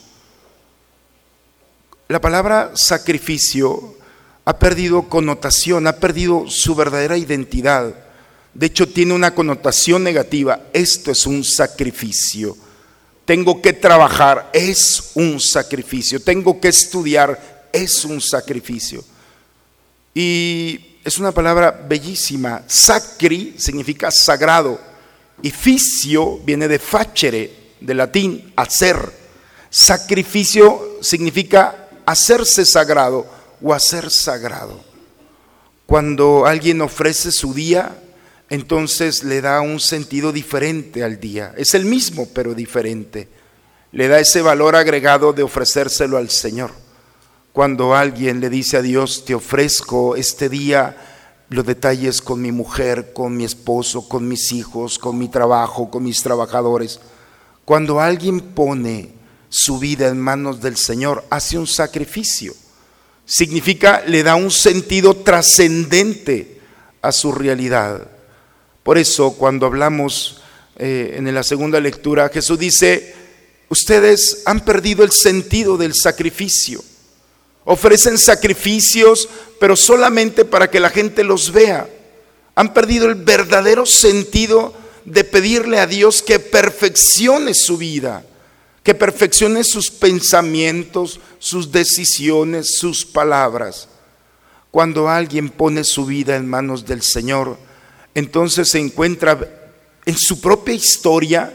La 2.08 2.20
palabra 2.20 2.72
sacrificio 2.74 3.96
ha 4.44 4.58
perdido 4.58 5.08
connotación, 5.08 5.86
ha 5.86 5.96
perdido 5.96 6.44
su 6.48 6.74
verdadera 6.74 7.18
identidad. 7.18 7.94
De 8.54 8.66
hecho, 8.66 8.88
tiene 8.88 9.12
una 9.12 9.34
connotación 9.34 10.02
negativa. 10.02 10.68
Esto 10.72 11.10
es 11.10 11.26
un 11.26 11.44
sacrificio. 11.44 12.56
Tengo 13.26 13.60
que 13.60 13.74
trabajar, 13.74 14.48
es 14.54 15.10
un 15.14 15.38
sacrificio. 15.38 16.18
Tengo 16.20 16.58
que 16.60 16.68
estudiar, 16.68 17.68
es 17.72 18.06
un 18.06 18.22
sacrificio. 18.22 19.04
Y 20.14 20.87
es 21.04 21.18
una 21.18 21.32
palabra 21.32 21.70
bellísima. 21.70 22.62
Sacri 22.66 23.54
significa 23.58 24.10
sagrado 24.10 24.80
y 25.42 25.50
ficio 25.50 26.38
viene 26.38 26.68
de 26.68 26.78
facere, 26.78 27.74
de 27.80 27.94
latín, 27.94 28.52
hacer. 28.56 28.96
Sacrificio 29.70 30.98
significa 31.00 31.88
hacerse 32.06 32.64
sagrado 32.64 33.26
o 33.62 33.72
hacer 33.72 34.10
sagrado. 34.10 34.82
Cuando 35.86 36.46
alguien 36.46 36.80
ofrece 36.80 37.32
su 37.32 37.54
día, 37.54 37.96
entonces 38.50 39.24
le 39.24 39.40
da 39.40 39.60
un 39.60 39.80
sentido 39.80 40.32
diferente 40.32 41.04
al 41.04 41.20
día. 41.20 41.54
Es 41.56 41.74
el 41.74 41.84
mismo, 41.84 42.28
pero 42.34 42.54
diferente. 42.54 43.28
Le 43.92 44.08
da 44.08 44.20
ese 44.20 44.42
valor 44.42 44.76
agregado 44.76 45.32
de 45.32 45.42
ofrecérselo 45.42 46.16
al 46.16 46.30
Señor. 46.30 46.72
Cuando 47.58 47.92
alguien 47.92 48.38
le 48.38 48.50
dice 48.50 48.76
a 48.76 48.82
Dios, 48.82 49.24
te 49.24 49.34
ofrezco 49.34 50.14
este 50.14 50.48
día 50.48 50.96
los 51.48 51.66
detalles 51.66 52.22
con 52.22 52.40
mi 52.40 52.52
mujer, 52.52 53.12
con 53.12 53.36
mi 53.36 53.42
esposo, 53.42 54.08
con 54.08 54.28
mis 54.28 54.52
hijos, 54.52 54.96
con 54.96 55.18
mi 55.18 55.28
trabajo, 55.28 55.90
con 55.90 56.04
mis 56.04 56.22
trabajadores. 56.22 57.00
Cuando 57.64 57.98
alguien 57.98 58.38
pone 58.38 59.10
su 59.48 59.80
vida 59.80 60.06
en 60.06 60.20
manos 60.20 60.60
del 60.60 60.76
Señor, 60.76 61.24
hace 61.30 61.58
un 61.58 61.66
sacrificio. 61.66 62.54
Significa, 63.24 64.04
le 64.06 64.22
da 64.22 64.36
un 64.36 64.52
sentido 64.52 65.16
trascendente 65.16 66.60
a 67.02 67.10
su 67.10 67.32
realidad. 67.32 68.06
Por 68.84 68.98
eso 68.98 69.32
cuando 69.32 69.66
hablamos 69.66 70.42
eh, 70.76 71.16
en 71.16 71.34
la 71.34 71.42
segunda 71.42 71.80
lectura, 71.80 72.28
Jesús 72.28 72.56
dice, 72.56 73.16
ustedes 73.68 74.42
han 74.46 74.60
perdido 74.60 75.02
el 75.02 75.10
sentido 75.10 75.76
del 75.76 75.94
sacrificio. 75.96 76.84
Ofrecen 77.70 78.16
sacrificios, 78.16 79.28
pero 79.60 79.76
solamente 79.76 80.46
para 80.46 80.70
que 80.70 80.80
la 80.80 80.88
gente 80.88 81.22
los 81.22 81.52
vea. 81.52 81.86
Han 82.54 82.72
perdido 82.72 83.10
el 83.10 83.14
verdadero 83.14 83.84
sentido 83.84 84.72
de 85.04 85.22
pedirle 85.22 85.78
a 85.78 85.86
Dios 85.86 86.22
que 86.22 86.38
perfeccione 86.38 87.52
su 87.52 87.76
vida, 87.76 88.24
que 88.82 88.94
perfeccione 88.94 89.64
sus 89.64 89.90
pensamientos, 89.90 91.20
sus 91.38 91.70
decisiones, 91.70 92.78
sus 92.78 93.04
palabras. 93.04 93.88
Cuando 94.70 95.10
alguien 95.10 95.50
pone 95.50 95.84
su 95.84 96.06
vida 96.06 96.36
en 96.36 96.48
manos 96.48 96.86
del 96.86 97.02
Señor, 97.02 97.58
entonces 98.14 98.70
se 98.70 98.78
encuentra 98.78 99.38
en 100.06 100.16
su 100.16 100.40
propia 100.40 100.72
historia 100.72 101.52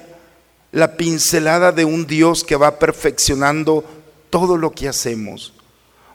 la 0.71 0.95
pincelada 0.95 1.71
de 1.71 1.85
un 1.85 2.05
Dios 2.05 2.43
que 2.43 2.55
va 2.55 2.77
perfeccionando 2.77 3.83
todo 4.29 4.57
lo 4.57 4.73
que 4.73 4.87
hacemos. 4.87 5.53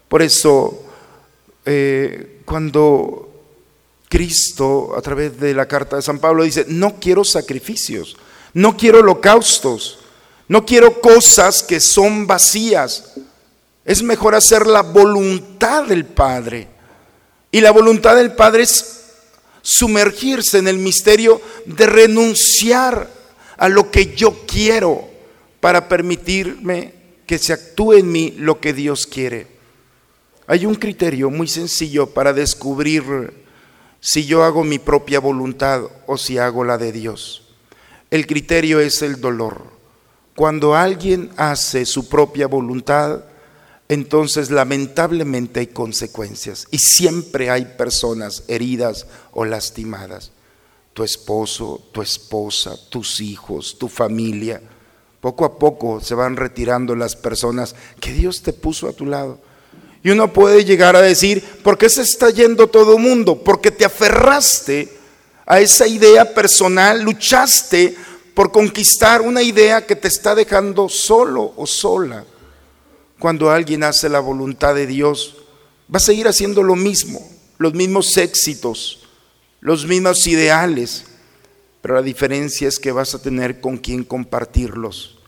Por 0.08 0.22
eso, 0.22 0.82
eh, 1.64 2.40
cuando 2.44 3.28
Cristo, 4.08 4.94
a 4.96 5.02
través 5.02 5.38
de 5.38 5.54
la 5.54 5.68
carta 5.68 5.96
de 5.96 6.02
San 6.02 6.18
Pablo, 6.18 6.44
dice, 6.44 6.64
no 6.68 6.98
quiero 6.98 7.24
sacrificios, 7.24 8.16
no 8.54 8.76
quiero 8.76 9.00
holocaustos, 9.00 9.98
no 10.48 10.64
quiero 10.64 11.00
cosas 11.00 11.62
que 11.62 11.80
son 11.80 12.26
vacías. 12.26 13.12
Es 13.84 14.02
mejor 14.02 14.34
hacer 14.34 14.66
la 14.66 14.82
voluntad 14.82 15.84
del 15.84 16.06
Padre. 16.06 16.68
Y 17.50 17.60
la 17.60 17.70
voluntad 17.70 18.16
del 18.16 18.32
Padre 18.32 18.62
es 18.62 18.98
sumergirse 19.60 20.58
en 20.58 20.68
el 20.68 20.78
misterio 20.78 21.40
de 21.66 21.86
renunciar 21.86 23.10
a 23.58 23.68
lo 23.68 23.90
que 23.90 24.14
yo 24.14 24.46
quiero 24.46 25.08
para 25.60 25.88
permitirme 25.88 26.94
que 27.26 27.38
se 27.38 27.52
actúe 27.52 27.94
en 27.94 28.10
mí 28.10 28.34
lo 28.38 28.60
que 28.60 28.72
Dios 28.72 29.06
quiere. 29.06 29.57
Hay 30.50 30.64
un 30.64 30.76
criterio 30.76 31.28
muy 31.28 31.46
sencillo 31.46 32.06
para 32.06 32.32
descubrir 32.32 33.44
si 34.00 34.24
yo 34.24 34.44
hago 34.44 34.64
mi 34.64 34.78
propia 34.78 35.20
voluntad 35.20 35.82
o 36.06 36.16
si 36.16 36.38
hago 36.38 36.64
la 36.64 36.78
de 36.78 36.90
Dios. 36.90 37.54
El 38.11 38.26
criterio 38.26 38.80
es 38.80 39.02
el 39.02 39.20
dolor. 39.20 39.64
Cuando 40.34 40.74
alguien 40.74 41.30
hace 41.37 41.84
su 41.84 42.08
propia 42.08 42.46
voluntad, 42.46 43.24
entonces 43.90 44.50
lamentablemente 44.50 45.61
hay 45.61 45.66
consecuencias 45.66 46.66
y 46.70 46.78
siempre 46.78 47.50
hay 47.50 47.66
personas 47.76 48.44
heridas 48.48 49.06
o 49.32 49.44
lastimadas. 49.44 50.32
Tu 50.94 51.04
esposo, 51.04 51.90
tu 51.92 52.00
esposa, 52.00 52.74
tus 52.88 53.20
hijos, 53.20 53.76
tu 53.78 53.88
familia. 53.88 54.62
Poco 55.20 55.44
a 55.44 55.58
poco 55.58 56.00
se 56.00 56.14
van 56.14 56.38
retirando 56.38 56.96
las 56.96 57.16
personas 57.16 57.74
que 58.00 58.14
Dios 58.14 58.40
te 58.40 58.54
puso 58.54 58.88
a 58.88 58.94
tu 58.94 59.04
lado. 59.04 59.46
Y 60.02 60.11
uno 60.11 60.32
puede 60.32 60.64
llegar 60.64 60.96
a 60.96 61.02
decir, 61.02 61.42
¿por 61.62 61.76
qué 61.76 61.88
se 61.88 62.02
está 62.02 62.30
yendo 62.30 62.68
todo 62.68 62.96
el 62.96 63.02
mundo? 63.02 63.42
Porque 63.42 63.70
te 63.70 63.84
aferraste 63.84 64.88
a 65.44 65.61
esa 65.61 65.87
idea 65.87 66.34
personal, 66.34 67.02
luchaste 67.02 67.96
por 68.34 68.52
conquistar 68.52 69.20
una 69.22 69.42
idea 69.42 69.84
que 69.84 69.96
te 69.96 70.06
está 70.06 70.34
dejando 70.34 70.88
solo 70.88 71.52
o 71.56 71.66
sola. 71.66 72.24
Cuando 73.18 73.50
alguien 73.50 73.82
hace 73.82 74.08
la 74.08 74.20
voluntad 74.20 74.74
de 74.74 74.87
Dios, 74.87 75.37
va 75.92 75.96
a 75.96 76.00
seguir 76.00 76.28
haciendo 76.28 76.62
lo 76.62 76.76
mismo, 76.76 77.20
los 77.58 77.74
mismos 77.74 78.16
éxitos, 78.16 79.00
los 79.61 79.87
mismos 79.87 80.26
ideales, 80.26 81.04
pero 81.80 81.94
la 81.94 82.02
diferencia 82.02 82.68
es 82.68 82.78
que 82.78 82.92
vas 82.92 83.14
a 83.14 83.22
tener 83.22 83.61
con 83.61 83.78
quién 83.78 84.04
compartirlos, 84.04 85.18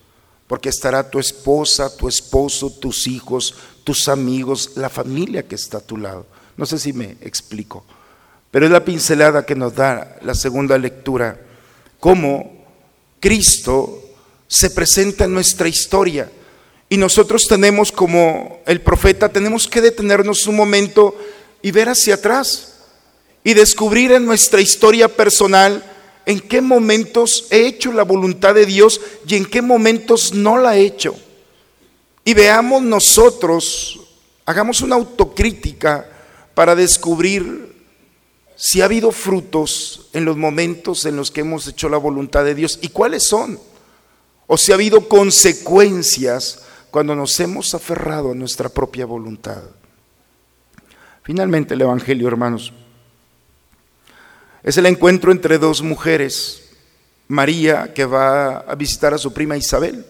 porque 0.46 0.68
estará 0.68 1.10
tu 1.10 1.18
esposa, 1.18 1.96
tu 1.96 2.08
esposo, 2.08 2.70
tus 2.70 3.06
hijos, 3.06 3.54
tus 3.90 4.06
amigos, 4.06 4.70
la 4.76 4.88
familia 4.88 5.42
que 5.48 5.56
está 5.56 5.78
a 5.78 5.80
tu 5.80 5.96
lado. 5.96 6.24
No 6.56 6.64
sé 6.64 6.78
si 6.78 6.92
me 6.92 7.16
explico, 7.22 7.84
pero 8.48 8.64
es 8.64 8.70
la 8.70 8.84
pincelada 8.84 9.44
que 9.44 9.56
nos 9.56 9.74
da 9.74 10.16
la 10.22 10.36
segunda 10.36 10.78
lectura, 10.78 11.40
cómo 11.98 12.66
Cristo 13.18 14.00
se 14.46 14.70
presenta 14.70 15.24
en 15.24 15.34
nuestra 15.34 15.66
historia 15.66 16.30
y 16.88 16.98
nosotros 16.98 17.48
tenemos 17.48 17.90
como 17.90 18.60
el 18.64 18.80
profeta, 18.80 19.28
tenemos 19.28 19.66
que 19.66 19.80
detenernos 19.80 20.46
un 20.46 20.54
momento 20.54 21.18
y 21.60 21.72
ver 21.72 21.88
hacia 21.88 22.14
atrás 22.14 22.74
y 23.42 23.54
descubrir 23.54 24.12
en 24.12 24.24
nuestra 24.24 24.60
historia 24.60 25.08
personal 25.08 25.82
en 26.26 26.38
qué 26.38 26.60
momentos 26.60 27.48
he 27.50 27.66
hecho 27.66 27.92
la 27.92 28.04
voluntad 28.04 28.54
de 28.54 28.66
Dios 28.66 29.00
y 29.26 29.34
en 29.34 29.46
qué 29.46 29.60
momentos 29.60 30.32
no 30.32 30.58
la 30.58 30.76
he 30.76 30.82
hecho. 30.82 31.16
Y 32.30 32.34
veamos 32.34 32.80
nosotros, 32.80 33.98
hagamos 34.46 34.82
una 34.82 34.94
autocrítica 34.94 36.08
para 36.54 36.76
descubrir 36.76 37.74
si 38.54 38.80
ha 38.80 38.84
habido 38.84 39.10
frutos 39.10 40.08
en 40.12 40.24
los 40.24 40.36
momentos 40.36 41.04
en 41.06 41.16
los 41.16 41.32
que 41.32 41.40
hemos 41.40 41.66
hecho 41.66 41.88
la 41.88 41.96
voluntad 41.96 42.44
de 42.44 42.54
Dios 42.54 42.78
y 42.82 42.90
cuáles 42.90 43.24
son. 43.26 43.58
O 44.46 44.56
si 44.56 44.70
ha 44.70 44.76
habido 44.76 45.08
consecuencias 45.08 46.62
cuando 46.92 47.16
nos 47.16 47.40
hemos 47.40 47.74
aferrado 47.74 48.30
a 48.30 48.36
nuestra 48.36 48.68
propia 48.68 49.06
voluntad. 49.06 49.62
Finalmente 51.24 51.74
el 51.74 51.80
Evangelio, 51.80 52.28
hermanos, 52.28 52.72
es 54.62 54.76
el 54.76 54.86
encuentro 54.86 55.32
entre 55.32 55.58
dos 55.58 55.82
mujeres, 55.82 56.62
María 57.26 57.92
que 57.92 58.04
va 58.04 58.58
a 58.58 58.76
visitar 58.76 59.14
a 59.14 59.18
su 59.18 59.32
prima 59.32 59.56
Isabel. 59.56 60.06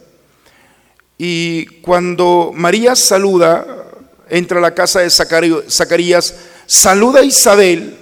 Y 1.23 1.67
cuando 1.83 2.51
María 2.55 2.97
saluda, 2.97 3.67
entra 4.31 4.57
a 4.57 4.63
la 4.63 4.75
casa 4.75 5.01
de 5.01 5.11
Zacarías, 5.11 6.35
saluda 6.65 7.21
a 7.21 7.25
Isabel, 7.25 7.95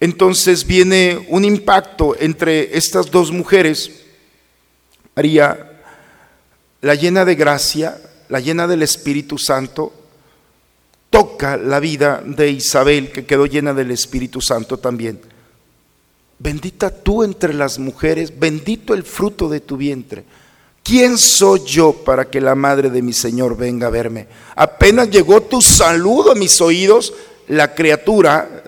entonces 0.00 0.66
viene 0.66 1.28
un 1.28 1.44
impacto 1.44 2.16
entre 2.18 2.76
estas 2.76 3.08
dos 3.08 3.30
mujeres. 3.30 3.92
María 5.14 5.78
la 6.80 6.96
llena 6.96 7.24
de 7.24 7.36
gracia, 7.36 8.00
la 8.28 8.40
llena 8.40 8.66
del 8.66 8.82
Espíritu 8.82 9.38
Santo, 9.38 9.92
toca 11.08 11.56
la 11.56 11.78
vida 11.78 12.20
de 12.26 12.50
Isabel, 12.50 13.12
que 13.12 13.26
quedó 13.26 13.46
llena 13.46 13.74
del 13.74 13.92
Espíritu 13.92 14.40
Santo 14.40 14.76
también. 14.76 15.20
Bendita 16.40 16.90
tú 16.90 17.22
entre 17.22 17.54
las 17.54 17.78
mujeres, 17.78 18.36
bendito 18.36 18.92
el 18.92 19.04
fruto 19.04 19.48
de 19.48 19.60
tu 19.60 19.76
vientre. 19.76 20.24
¿Quién 20.82 21.18
soy 21.18 21.60
yo 21.64 21.92
para 21.92 22.30
que 22.30 22.40
la 22.40 22.54
madre 22.54 22.90
de 22.90 23.02
mi 23.02 23.12
Señor 23.12 23.56
venga 23.56 23.88
a 23.88 23.90
verme? 23.90 24.26
Apenas 24.56 25.10
llegó 25.10 25.42
tu 25.42 25.60
saludo 25.60 26.32
a 26.32 26.34
mis 26.34 26.60
oídos, 26.60 27.12
la 27.48 27.74
criatura, 27.74 28.64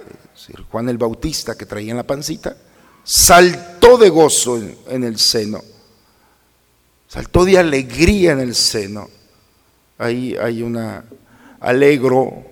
Juan 0.70 0.88
el 0.88 0.98
Bautista 0.98 1.56
que 1.56 1.66
traía 1.66 1.90
en 1.92 1.96
la 1.96 2.06
pancita, 2.06 2.56
saltó 3.04 3.98
de 3.98 4.08
gozo 4.08 4.60
en, 4.88 5.04
el 5.04 5.18
seno, 5.18 5.62
saltó 7.08 7.44
de 7.44 7.58
alegría 7.58 8.32
en 8.32 8.40
el 8.40 8.54
seno. 8.54 9.08
Ahí 9.98 10.36
hay 10.36 10.62
una 10.62 11.04
alegro 11.60 12.44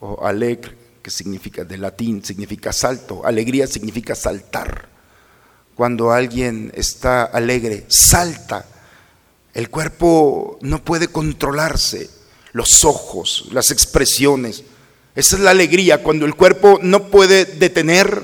o 0.00 0.24
alegre, 0.24 0.76
que 1.02 1.10
significa 1.10 1.64
de 1.64 1.78
latín, 1.78 2.24
significa 2.24 2.72
salto, 2.72 3.24
alegría 3.24 3.66
significa 3.66 4.14
saltar. 4.14 4.95
Cuando 5.76 6.10
alguien 6.10 6.72
está 6.74 7.24
alegre, 7.24 7.84
salta. 7.88 8.64
El 9.52 9.68
cuerpo 9.68 10.58
no 10.62 10.82
puede 10.82 11.08
controlarse, 11.08 12.08
los 12.52 12.82
ojos, 12.84 13.48
las 13.52 13.70
expresiones. 13.70 14.64
Esa 15.14 15.36
es 15.36 15.42
la 15.42 15.50
alegría, 15.50 16.02
cuando 16.02 16.24
el 16.24 16.34
cuerpo 16.34 16.78
no 16.80 17.08
puede 17.08 17.44
detener 17.44 18.22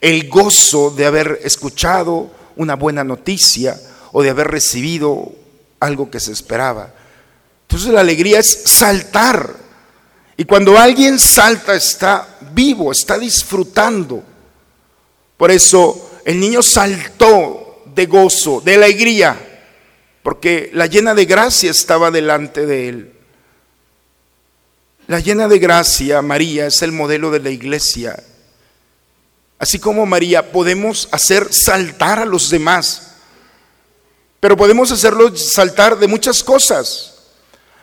el 0.00 0.28
gozo 0.28 0.90
de 0.90 1.06
haber 1.06 1.40
escuchado 1.44 2.32
una 2.56 2.74
buena 2.74 3.04
noticia 3.04 3.80
o 4.10 4.24
de 4.24 4.30
haber 4.30 4.48
recibido 4.48 5.30
algo 5.78 6.10
que 6.10 6.18
se 6.18 6.32
esperaba. 6.32 6.92
Entonces 7.62 7.92
la 7.92 8.00
alegría 8.00 8.40
es 8.40 8.62
saltar. 8.64 9.54
Y 10.36 10.44
cuando 10.44 10.76
alguien 10.76 11.20
salta 11.20 11.76
está 11.76 12.36
vivo, 12.52 12.90
está 12.90 13.16
disfrutando. 13.16 14.24
Por 15.36 15.52
eso 15.52 16.09
el 16.24 16.40
niño 16.40 16.62
saltó 16.62 17.82
de 17.94 18.06
gozo, 18.06 18.60
de 18.60 18.74
alegría, 18.74 19.64
porque 20.22 20.70
la 20.72 20.86
llena 20.86 21.14
de 21.14 21.24
gracia 21.24 21.70
estaba 21.70 22.10
delante 22.10 22.66
de 22.66 22.88
él. 22.88 23.12
La 25.06 25.18
llena 25.20 25.48
de 25.48 25.58
gracia, 25.58 26.22
María, 26.22 26.66
es 26.66 26.82
el 26.82 26.92
modelo 26.92 27.30
de 27.30 27.40
la 27.40 27.50
iglesia. 27.50 28.22
Así 29.58 29.78
como 29.78 30.06
María, 30.06 30.52
podemos 30.52 31.08
hacer 31.10 31.52
saltar 31.52 32.18
a 32.18 32.24
los 32.24 32.48
demás, 32.48 33.16
pero 34.38 34.56
podemos 34.56 34.90
hacerlos 34.92 35.52
saltar 35.52 35.98
de 35.98 36.06
muchas 36.06 36.42
cosas. 36.42 37.14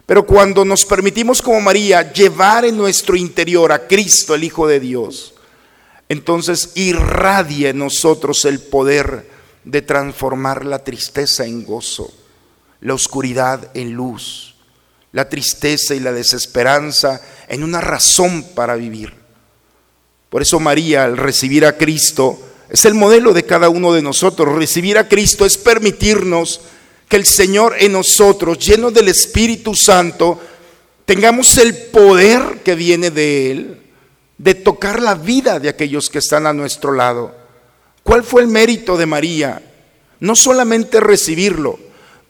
Pero 0.06 0.26
cuando 0.26 0.63
nos 0.63 0.86
permitimos 0.86 1.41
como 1.41 1.60
María 1.60 2.13
llevar 2.13 2.63
en 2.63 2.78
nuestro 2.78 3.17
interior 3.17 3.73
a 3.73 3.88
Cristo, 3.88 4.34
el 4.34 4.45
Hijo 4.45 4.65
de 4.65 4.80
Dios, 4.80 5.34
entonces 6.10 6.72
irradia 6.76 7.70
en 7.70 7.80
nosotros 7.80 8.46
el 8.46 8.60
poder 8.60 9.30
de 9.63 9.82
transformar 9.82 10.65
la 10.65 10.84
tristeza 10.84 11.46
en 11.46 11.65
gozo, 11.65 12.13
la 12.82 12.93
oscuridad 12.93 13.72
en 13.74 13.93
luz, 13.93 14.56
la 15.12 15.28
tristeza 15.28 15.96
y 15.96 16.00
la 16.00 16.13
desesperanza 16.13 17.22
en 17.48 17.63
una 17.63 17.82
razón 17.82 18.43
para 18.56 18.76
vivir. 18.76 19.13
Por 20.30 20.41
eso 20.41 20.60
María, 20.60 21.06
al 21.06 21.17
recibir 21.17 21.65
a 21.65 21.78
Cristo, 21.78 22.39
es 22.70 22.86
el 22.86 22.93
modelo 22.93 23.34
de 23.34 23.43
cada 23.43 23.70
uno 23.70 23.93
de 23.93 24.02
nosotros. 24.02 24.56
Recibir 24.56 24.98
a 24.98 25.08
Cristo 25.08 25.46
es 25.46 25.58
permitirnos 25.58 26.62
que 27.08 27.15
el 27.15 27.26
Señor 27.26 27.76
en 27.80 27.93
nosotros, 27.93 28.60
lleno 28.60 28.91
del 28.91 29.08
Espíritu 29.08 29.74
Santo, 29.74 30.39
tengamos 31.06 31.58
el 31.58 31.76
poder 31.76 32.62
que 32.63 32.76
viene 32.76 33.12
de 33.12 33.52
Él, 33.52 33.82
de 34.38 34.56
tocar 34.56 35.02
la 35.02 35.15
vida 35.15 35.60
de 35.60 35.69
aquellos 35.69 36.10
que 36.10 36.19
están 36.19 36.45
a 36.45 36.54
nuestro 36.54 36.93
lado. 36.93 37.36
¿Cuál 38.04 38.23
fue 38.23 38.41
el 38.41 38.47
mérito 38.47 38.97
de 38.97 39.06
María? 39.06 39.62
No 40.19 40.36
solamente 40.36 41.00
recibirlo, 41.00 41.80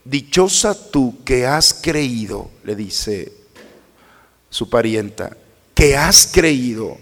dichosa 0.03 0.89
tú 0.89 1.23
que 1.23 1.45
has 1.45 1.73
creído, 1.73 2.49
le 2.63 2.75
dice 2.75 3.33
su 4.49 4.69
parienta, 4.69 5.35
que 5.75 5.97
has 5.97 6.27
creído, 6.27 6.97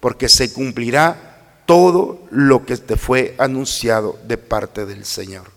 porque 0.00 0.28
se 0.28 0.52
cumplirá 0.52 1.62
todo 1.66 2.26
lo 2.30 2.66
que 2.66 2.76
te 2.76 2.96
fue 2.96 3.34
anunciado 3.38 4.18
de 4.24 4.36
parte 4.36 4.84
del 4.84 5.04
Señor. 5.04 5.50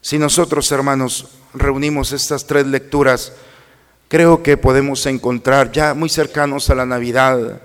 Si 0.00 0.18
nosotros, 0.18 0.70
hermanos, 0.72 1.28
reunimos 1.54 2.12
estas 2.12 2.46
tres 2.46 2.66
lecturas, 2.66 3.32
creo 4.12 4.42
que 4.42 4.58
podemos 4.58 5.06
encontrar 5.06 5.72
ya 5.72 5.94
muy 5.94 6.10
cercanos 6.10 6.68
a 6.68 6.74
la 6.74 6.84
Navidad 6.84 7.62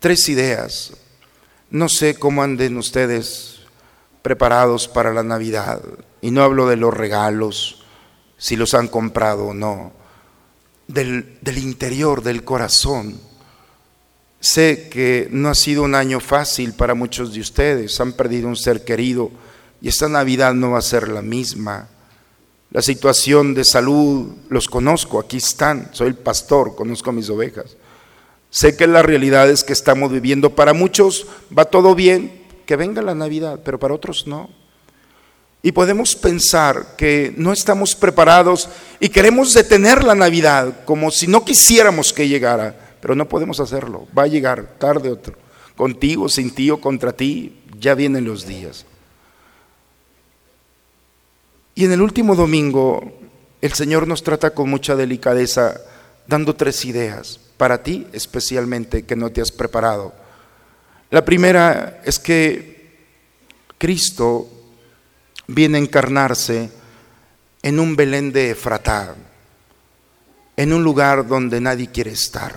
tres 0.00 0.30
ideas. 0.30 0.94
No 1.68 1.90
sé 1.90 2.14
cómo 2.14 2.42
anden 2.42 2.78
ustedes 2.78 3.60
preparados 4.22 4.88
para 4.88 5.12
la 5.12 5.22
Navidad. 5.22 5.82
Y 6.22 6.30
no 6.30 6.42
hablo 6.42 6.66
de 6.68 6.76
los 6.76 6.94
regalos, 6.94 7.84
si 8.38 8.56
los 8.56 8.72
han 8.72 8.88
comprado 8.88 9.48
o 9.48 9.52
no, 9.52 9.92
del, 10.88 11.36
interior, 11.58 12.22
del 12.22 12.44
corazón. 12.44 13.20
Sé 14.40 14.88
que 14.88 15.28
no 15.32 15.50
ha 15.50 15.54
sido 15.54 15.82
un 15.82 15.94
año 15.94 16.18
fácil 16.18 16.72
para 16.72 16.94
muchos 16.94 17.34
de 17.34 17.40
ustedes, 17.40 18.00
han 18.00 18.14
perdido 18.14 18.48
un 18.48 18.56
ser 18.56 18.86
querido 18.86 19.30
y 19.82 19.88
esta 19.88 20.08
Navidad 20.08 20.54
no 20.54 20.70
va 20.70 20.78
a 20.78 20.82
ser 20.82 21.08
la 21.08 21.20
misma. 21.20 21.90
La 22.74 22.82
situación 22.82 23.54
de 23.54 23.62
salud, 23.62 24.32
los 24.48 24.66
conozco, 24.66 25.20
aquí 25.20 25.36
están, 25.36 25.90
soy 25.92 26.08
el 26.08 26.16
pastor, 26.16 26.74
conozco 26.74 27.10
a 27.10 27.12
mis 27.12 27.30
ovejas. 27.30 27.76
Sé 28.50 28.76
que 28.76 28.88
la 28.88 29.00
realidad 29.00 29.48
es 29.48 29.62
que 29.62 29.72
estamos 29.72 30.10
viviendo, 30.10 30.56
para 30.56 30.74
muchos 30.74 31.28
va 31.56 31.66
todo 31.66 31.94
bien, 31.94 32.42
que 32.66 32.74
venga 32.74 33.00
la 33.00 33.14
Navidad, 33.14 33.60
pero 33.64 33.78
para 33.78 33.94
otros 33.94 34.26
no. 34.26 34.50
Y 35.62 35.70
podemos 35.70 36.16
pensar 36.16 36.96
que 36.96 37.32
no 37.36 37.52
estamos 37.52 37.94
preparados 37.94 38.68
y 38.98 39.08
queremos 39.08 39.54
detener 39.54 40.02
la 40.02 40.16
Navidad 40.16 40.84
como 40.84 41.12
si 41.12 41.28
no 41.28 41.44
quisiéramos 41.44 42.12
que 42.12 42.26
llegara, 42.26 42.96
pero 43.00 43.14
no 43.14 43.28
podemos 43.28 43.60
hacerlo. 43.60 44.08
Va 44.18 44.24
a 44.24 44.26
llegar 44.26 44.78
tarde 44.80 45.12
otro, 45.12 45.36
contigo, 45.76 46.28
sin 46.28 46.52
ti 46.52 46.70
o 46.70 46.80
contra 46.80 47.12
ti, 47.12 47.62
ya 47.78 47.94
vienen 47.94 48.24
los 48.24 48.44
días. 48.48 48.84
Y 51.74 51.84
en 51.84 51.92
el 51.92 52.02
último 52.02 52.34
domingo, 52.34 53.12
el 53.60 53.72
Señor 53.72 54.06
nos 54.06 54.22
trata 54.22 54.50
con 54.50 54.70
mucha 54.70 54.94
delicadeza, 54.94 55.80
dando 56.26 56.54
tres 56.54 56.84
ideas, 56.84 57.40
para 57.56 57.82
ti 57.82 58.06
especialmente, 58.12 59.04
que 59.04 59.16
no 59.16 59.30
te 59.30 59.40
has 59.40 59.50
preparado. 59.50 60.14
La 61.10 61.24
primera 61.24 62.00
es 62.04 62.18
que 62.18 62.74
Cristo 63.78 64.48
viene 65.46 65.78
a 65.78 65.80
encarnarse 65.80 66.70
en 67.62 67.80
un 67.80 67.96
Belén 67.96 68.32
de 68.32 68.50
Efratá, 68.50 69.14
en 70.56 70.72
un 70.72 70.84
lugar 70.84 71.26
donde 71.26 71.60
nadie 71.60 71.90
quiere 71.90 72.12
estar, 72.12 72.54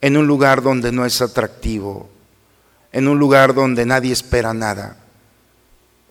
en 0.00 0.16
un 0.16 0.26
lugar 0.26 0.62
donde 0.62 0.90
no 0.90 1.04
es 1.04 1.20
atractivo, 1.22 2.08
en 2.90 3.08
un 3.08 3.18
lugar 3.18 3.54
donde 3.54 3.86
nadie 3.86 4.12
espera 4.12 4.52
nada. 4.52 5.01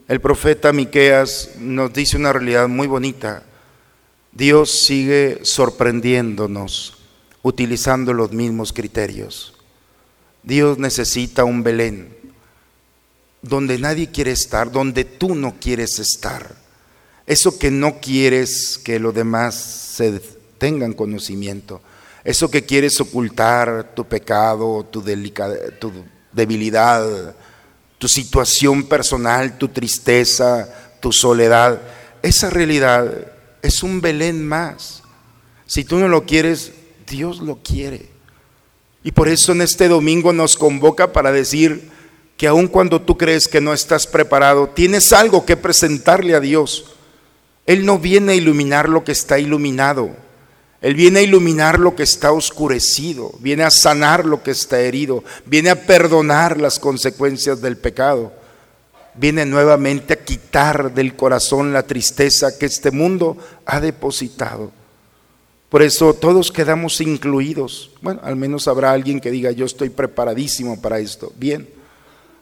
El 0.07 0.19
profeta 0.19 0.73
Miqueas 0.73 1.51
nos 1.57 1.93
dice 1.93 2.17
una 2.17 2.33
realidad 2.33 2.67
muy 2.67 2.87
bonita. 2.87 3.43
Dios 4.31 4.71
sigue 4.71 5.39
sorprendiéndonos 5.43 6.97
utilizando 7.43 8.13
los 8.13 8.31
mismos 8.31 8.73
criterios. 8.73 9.53
Dios 10.43 10.77
necesita 10.77 11.43
un 11.43 11.63
Belén 11.63 12.15
donde 13.41 13.79
nadie 13.79 14.11
quiere 14.11 14.31
estar, 14.31 14.71
donde 14.71 15.03
tú 15.03 15.35
no 15.35 15.55
quieres 15.59 15.99
estar. 15.99 16.55
Eso 17.25 17.57
que 17.57 17.71
no 17.71 17.99
quieres 17.99 18.79
que 18.83 18.99
los 18.99 19.13
demás 19.13 19.55
se 19.55 20.19
tengan 20.57 20.93
conocimiento. 20.93 21.81
Eso 22.23 22.51
que 22.51 22.65
quieres 22.65 22.99
ocultar, 23.01 23.93
tu 23.95 24.05
pecado, 24.05 24.85
tu, 24.91 25.03
tu 25.79 25.91
debilidad, 26.31 27.35
tu 28.01 28.07
situación 28.07 28.81
personal, 28.85 29.59
tu 29.59 29.67
tristeza, 29.67 30.67
tu 30.99 31.11
soledad. 31.11 31.79
Esa 32.23 32.49
realidad 32.49 33.31
es 33.61 33.83
un 33.83 34.01
Belén 34.01 34.43
más. 34.43 35.03
Si 35.67 35.83
tú 35.83 35.99
no 35.99 36.07
lo 36.07 36.25
quieres, 36.25 36.71
Dios 37.05 37.41
lo 37.41 37.59
quiere. 37.61 38.09
Y 39.03 39.11
por 39.11 39.27
eso 39.27 39.51
en 39.51 39.61
este 39.61 39.87
domingo 39.87 40.33
nos 40.33 40.57
convoca 40.57 41.13
para 41.13 41.31
decir 41.31 41.91
que 42.37 42.47
aun 42.47 42.67
cuando 42.67 43.03
tú 43.03 43.19
crees 43.19 43.47
que 43.47 43.61
no 43.61 43.71
estás 43.71 44.07
preparado, 44.07 44.69
tienes 44.69 45.13
algo 45.13 45.45
que 45.45 45.55
presentarle 45.55 46.33
a 46.33 46.39
Dios. 46.39 46.95
Él 47.67 47.85
no 47.85 47.99
viene 47.99 48.31
a 48.31 48.35
iluminar 48.35 48.89
lo 48.89 49.03
que 49.03 49.11
está 49.11 49.37
iluminado. 49.37 50.09
Él 50.81 50.95
viene 50.95 51.19
a 51.19 51.23
iluminar 51.23 51.79
lo 51.79 51.95
que 51.95 52.03
está 52.03 52.31
oscurecido, 52.31 53.31
viene 53.39 53.63
a 53.63 53.69
sanar 53.69 54.25
lo 54.25 54.41
que 54.41 54.51
está 54.51 54.79
herido, 54.79 55.23
viene 55.45 55.69
a 55.69 55.85
perdonar 55.85 56.59
las 56.59 56.79
consecuencias 56.79 57.61
del 57.61 57.77
pecado, 57.77 58.33
viene 59.13 59.45
nuevamente 59.45 60.13
a 60.13 60.23
quitar 60.23 60.93
del 60.93 61.15
corazón 61.15 61.71
la 61.71 61.83
tristeza 61.83 62.57
que 62.57 62.65
este 62.65 62.89
mundo 62.89 63.37
ha 63.65 63.79
depositado. 63.79 64.71
Por 65.69 65.83
eso 65.83 66.13
todos 66.15 66.51
quedamos 66.51 66.99
incluidos. 66.99 67.91
Bueno, 68.01 68.19
al 68.23 68.35
menos 68.35 68.67
habrá 68.67 68.91
alguien 68.91 69.21
que 69.21 69.31
diga, 69.31 69.51
yo 69.51 69.65
estoy 69.65 69.89
preparadísimo 69.89 70.81
para 70.81 70.99
esto. 70.99 71.31
Bien. 71.37 71.69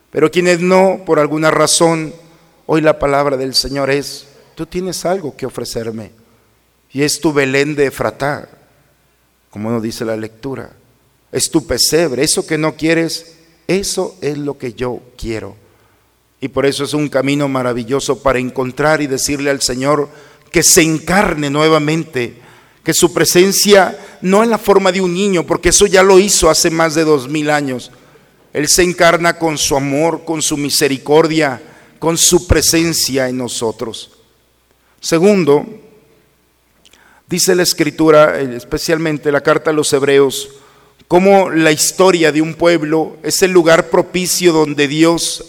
Pero 0.10 0.32
quienes 0.32 0.62
no, 0.62 1.04
por 1.06 1.20
alguna 1.20 1.52
razón, 1.52 2.14
Hoy 2.72 2.82
la 2.82 3.00
palabra 3.00 3.36
del 3.36 3.56
Señor 3.56 3.90
es, 3.90 4.28
tú 4.54 4.68
tienes 4.68 5.04
algo 5.04 5.36
que 5.36 5.48
ofrecerme. 5.48 6.12
Y 6.92 7.04
es 7.04 7.20
tu 7.20 7.32
Belén 7.32 7.76
de 7.76 7.88
Efratá, 7.88 8.50
como 9.50 9.70
nos 9.70 9.84
dice 9.84 10.06
la 10.06 10.18
lectura. 10.18 10.72
Es 11.32 11.52
tu 11.52 11.66
pesebre. 11.66 12.24
Eso 12.24 12.46
que 12.48 12.58
no 12.58 12.76
quieres, 12.76 13.38
eso 13.68 14.16
es 14.22 14.38
lo 14.38 14.58
que 14.58 14.74
yo 14.74 15.00
quiero. 15.18 15.56
Y 16.42 16.48
por 16.48 16.66
eso 16.66 16.84
es 16.84 16.94
un 16.94 17.10
camino 17.10 17.48
maravilloso 17.48 18.24
para 18.24 18.40
encontrar 18.40 19.02
y 19.02 19.08
decirle 19.08 19.50
al 19.50 19.62
Señor 19.62 20.10
que 20.52 20.64
se 20.64 20.82
encarne 20.82 21.50
nuevamente, 21.50 22.38
que 22.84 22.94
su 22.94 23.14
presencia 23.14 23.98
no 24.22 24.44
en 24.44 24.50
la 24.50 24.58
forma 24.58 24.92
de 24.92 25.02
un 25.02 25.14
niño, 25.14 25.46
porque 25.46 25.70
eso 25.70 25.86
ya 25.86 26.02
lo 26.02 26.18
hizo 26.18 26.50
hace 26.50 26.72
más 26.72 26.96
de 26.96 27.04
dos 27.04 27.28
mil 27.28 27.50
años. 27.50 27.92
Él 28.54 28.68
se 28.68 28.84
encarna 28.84 29.38
con 29.38 29.58
su 29.58 29.76
amor, 29.76 30.24
con 30.26 30.42
su 30.42 30.58
misericordia, 30.58 31.62
con 32.00 32.18
su 32.18 32.48
presencia 32.48 33.30
en 33.30 33.38
nosotros. 33.38 34.12
Segundo, 35.02 35.66
dice 37.30 37.54
la 37.56 37.64
escritura, 37.64 38.40
especialmente 38.40 39.32
la 39.32 39.42
carta 39.42 39.70
a 39.70 39.74
los 39.74 39.94
hebreos, 39.94 40.50
como 41.08 41.50
la 41.50 41.72
historia 41.72 42.32
de 42.32 42.42
un 42.42 42.56
pueblo 42.56 43.18
es 43.24 43.42
el 43.42 43.52
lugar 43.52 43.90
propicio 43.90 44.52
donde 44.52 44.88
Dios 44.88 45.46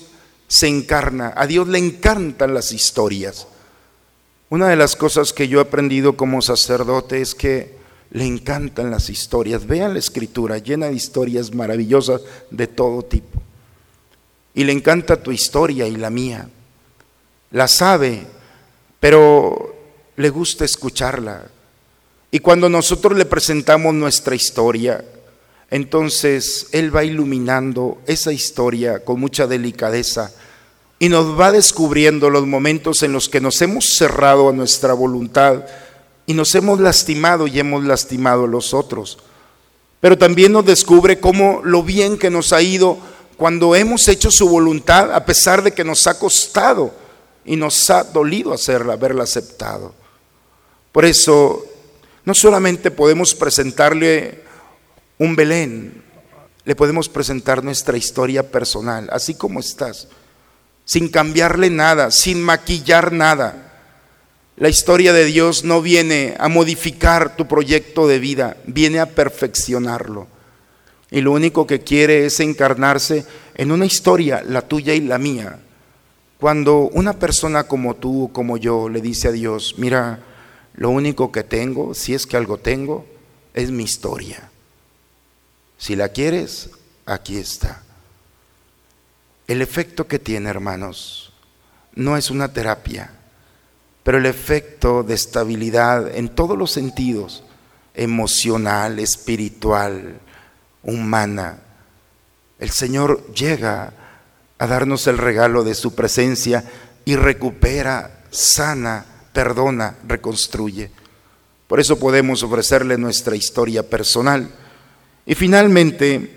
se 0.47 0.69
encarna. 0.69 1.33
A 1.37 1.47
Dios 1.47 1.69
le 1.69 1.79
encantan 1.79 2.55
las 2.55 2.73
historias. 2.73 3.47
Una 4.49 4.69
de 4.69 4.77
las 4.77 4.97
cosas 4.97 5.33
que 5.33 5.49
yo 5.49 5.59
he 5.59 5.63
aprendido 5.63 6.17
como 6.17 6.43
sacerdote 6.43 7.21
es 7.21 7.35
que 7.35 7.79
le 8.11 8.27
encantan 8.27 8.91
las 8.91 9.09
historias. 9.11 9.67
Vean 9.67 9.93
la 9.93 10.01
escritura, 10.01 10.59
llena 10.59 10.87
de 10.87 10.95
historias 10.95 11.55
maravillosas 11.55 12.23
de 12.51 12.67
todo 12.67 13.03
tipo. 13.03 13.41
Y 14.55 14.65
le 14.65 14.73
encanta 14.73 15.23
tu 15.23 15.31
historia 15.31 15.87
y 15.87 15.97
la 15.97 16.11
mía. 16.11 16.49
La 17.53 17.69
sabe, 17.69 18.27
pero 18.99 19.77
le 20.17 20.31
gusta 20.31 20.65
escucharla. 20.65 21.49
Y 22.31 22.39
cuando 22.41 22.69
nosotros 22.69 23.19
le 23.19 23.25
presentamos 23.25 23.95
nuestra 23.95 24.35
historia, 24.35 25.05
entonces 25.71 26.69
Él 26.73 26.95
va 26.95 27.05
iluminando 27.05 27.99
esa 28.07 28.33
historia 28.33 29.05
con 29.05 29.19
mucha 29.21 29.47
delicadeza 29.47 30.33
y 30.99 31.09
nos 31.09 31.39
va 31.39 31.51
descubriendo 31.51 32.29
los 32.29 32.47
momentos 32.47 33.03
en 33.03 33.13
los 33.13 33.29
que 33.29 33.41
nos 33.41 33.61
hemos 33.63 33.97
cerrado 33.97 34.49
a 34.49 34.53
nuestra 34.53 34.93
voluntad 34.93 35.65
y 36.27 36.35
nos 36.35 36.55
hemos 36.55 36.79
lastimado 36.79 37.47
y 37.47 37.59
hemos 37.59 37.85
lastimado 37.85 38.45
a 38.45 38.49
los 38.49 38.75
otros. 38.75 39.19
Pero 40.01 40.17
también 40.19 40.53
nos 40.53 40.65
descubre 40.67 41.19
cómo 41.19 41.61
lo 41.65 41.83
bien 41.83 42.19
que 42.19 42.31
nos 42.31 42.53
ha 42.53 42.63
ido 42.63 42.99
cuando 43.37 43.75
hemos 43.75 44.07
hecho 44.09 44.31
su 44.31 44.49
voluntad 44.49 45.15
a 45.15 45.25
pesar 45.25 45.63
de 45.63 45.73
que 45.73 45.85
nos 45.85 46.07
ha 46.07 46.19
costado 46.19 46.93
y 47.45 47.57
nos 47.57 47.89
ha 47.91 48.05
dolido 48.05 48.53
hacerla, 48.53 48.93
haberla 48.93 49.25
aceptado. 49.25 49.95
Por 50.93 51.05
eso, 51.05 51.65
no 52.31 52.35
solamente 52.35 52.93
podemos 52.93 53.35
presentarle 53.35 54.39
un 55.19 55.35
Belén, 55.35 56.01
le 56.65 56.77
podemos 56.77 57.09
presentar 57.09 57.65
nuestra 57.65 57.97
historia 57.97 58.53
personal, 58.53 59.09
así 59.11 59.35
como 59.35 59.59
estás, 59.59 60.07
sin 60.85 61.09
cambiarle 61.09 61.71
nada, 61.71 62.13
sin 62.13 62.41
maquillar 62.41 63.11
nada. 63.11 63.73
La 64.57 64.69
historia 64.69 65.13
de 65.13 65.25
Dios 65.25 65.65
no 65.65 65.83
viene 65.83 66.37
a 66.39 66.47
modificar 66.47 67.37
tu 67.37 67.49
proyecto 67.49 68.07
de 68.07 68.21
vida, 68.21 68.57
viene 68.65 69.01
a 69.01 69.07
perfeccionarlo. 69.07 70.29
Y 71.11 71.23
lo 71.23 71.33
único 71.33 71.67
que 71.67 71.81
quiere 71.81 72.27
es 72.27 72.39
encarnarse 72.39 73.27
en 73.57 73.73
una 73.73 73.87
historia, 73.87 74.45
la 74.47 74.63
tuya 74.63 74.95
y 74.95 75.01
la 75.01 75.19
mía. 75.19 75.59
Cuando 76.39 76.83
una 76.93 77.15
persona 77.15 77.65
como 77.65 77.97
tú, 77.97 78.31
como 78.33 78.57
yo, 78.57 78.89
le 78.89 79.01
dice 79.01 79.27
a 79.27 79.33
Dios, 79.33 79.75
mira, 79.79 80.30
lo 80.75 80.91
único 80.91 81.33
que 81.33 81.43
tengo, 81.43 81.95
si 81.95 82.15
es 82.15 82.27
que 82.27 82.37
algo 82.37 82.59
tengo, 82.59 83.07
es 83.55 83.71
mi 83.71 83.85
historia. 83.85 84.51
Si 85.79 85.97
la 85.97 86.11
quieres, 86.11 86.71
aquí 87.07 87.37
está. 87.37 87.83
El 89.47 89.63
efecto 89.63 90.07
que 90.07 90.19
tiene, 90.19 90.49
hermanos, 90.49 91.33
no 91.95 92.17
es 92.17 92.31
una 92.31 92.53
terapia, 92.53 93.11
pero 94.03 94.19
el 94.19 94.27
efecto 94.27 95.03
de 95.03 95.15
estabilidad 95.15 96.15
en 96.15 96.29
todos 96.29 96.57
los 96.57 96.71
sentidos, 96.71 97.45
emocional, 97.95 98.99
espiritual, 98.99 100.21
humana, 100.83 101.61
el 102.59 102.71
Señor 102.71 103.33
llega 103.33 103.93
a 104.59 104.67
darnos 104.67 105.07
el 105.07 105.19
regalo 105.19 105.65
de 105.65 105.75
su 105.75 105.95
presencia 105.95 106.65
y 107.05 107.17
recupera, 107.17 108.25
sana, 108.31 109.07
perdona, 109.41 109.97
reconstruye. 110.07 110.91
Por 111.67 111.81
eso 111.81 111.99
podemos 111.99 112.43
ofrecerle 112.43 112.99
nuestra 112.99 113.37
historia 113.37 113.83
personal 113.83 114.51
y 115.25 115.35
finalmente, 115.35 116.31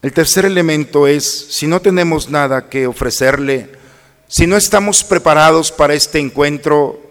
el 0.00 0.12
tercer 0.14 0.46
elemento 0.46 1.06
es, 1.06 1.26
si 1.50 1.66
no 1.66 1.82
tenemos 1.82 2.30
nada 2.30 2.70
que 2.70 2.86
ofrecerle, 2.86 3.70
si 4.28 4.46
no 4.46 4.56
estamos 4.56 5.04
preparados 5.04 5.70
para 5.70 5.92
este 5.92 6.18
encuentro, 6.18 7.02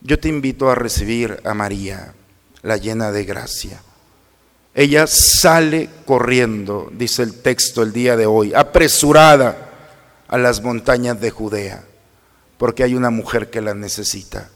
yo 0.00 0.18
te 0.18 0.26
invito 0.26 0.68
a 0.68 0.74
recibir 0.74 1.40
a 1.44 1.54
María, 1.54 2.12
la 2.62 2.78
llena 2.78 3.12
de 3.12 3.24
gracia. 3.24 3.80
Ella 4.74 5.06
sale 5.06 5.88
corriendo, 6.04 6.90
dice 6.92 7.22
el 7.22 7.40
texto 7.40 7.84
el 7.84 7.92
día 7.92 8.16
de 8.16 8.26
hoy, 8.26 8.52
apresurada 8.52 9.70
a 10.26 10.38
las 10.38 10.60
montañas 10.60 11.20
de 11.20 11.30
Judea, 11.30 11.84
porque 12.58 12.84
hay 12.84 12.94
una 12.94 13.10
mujer 13.10 13.50
que 13.50 13.60
la 13.60 13.74
necesita. 13.74 14.50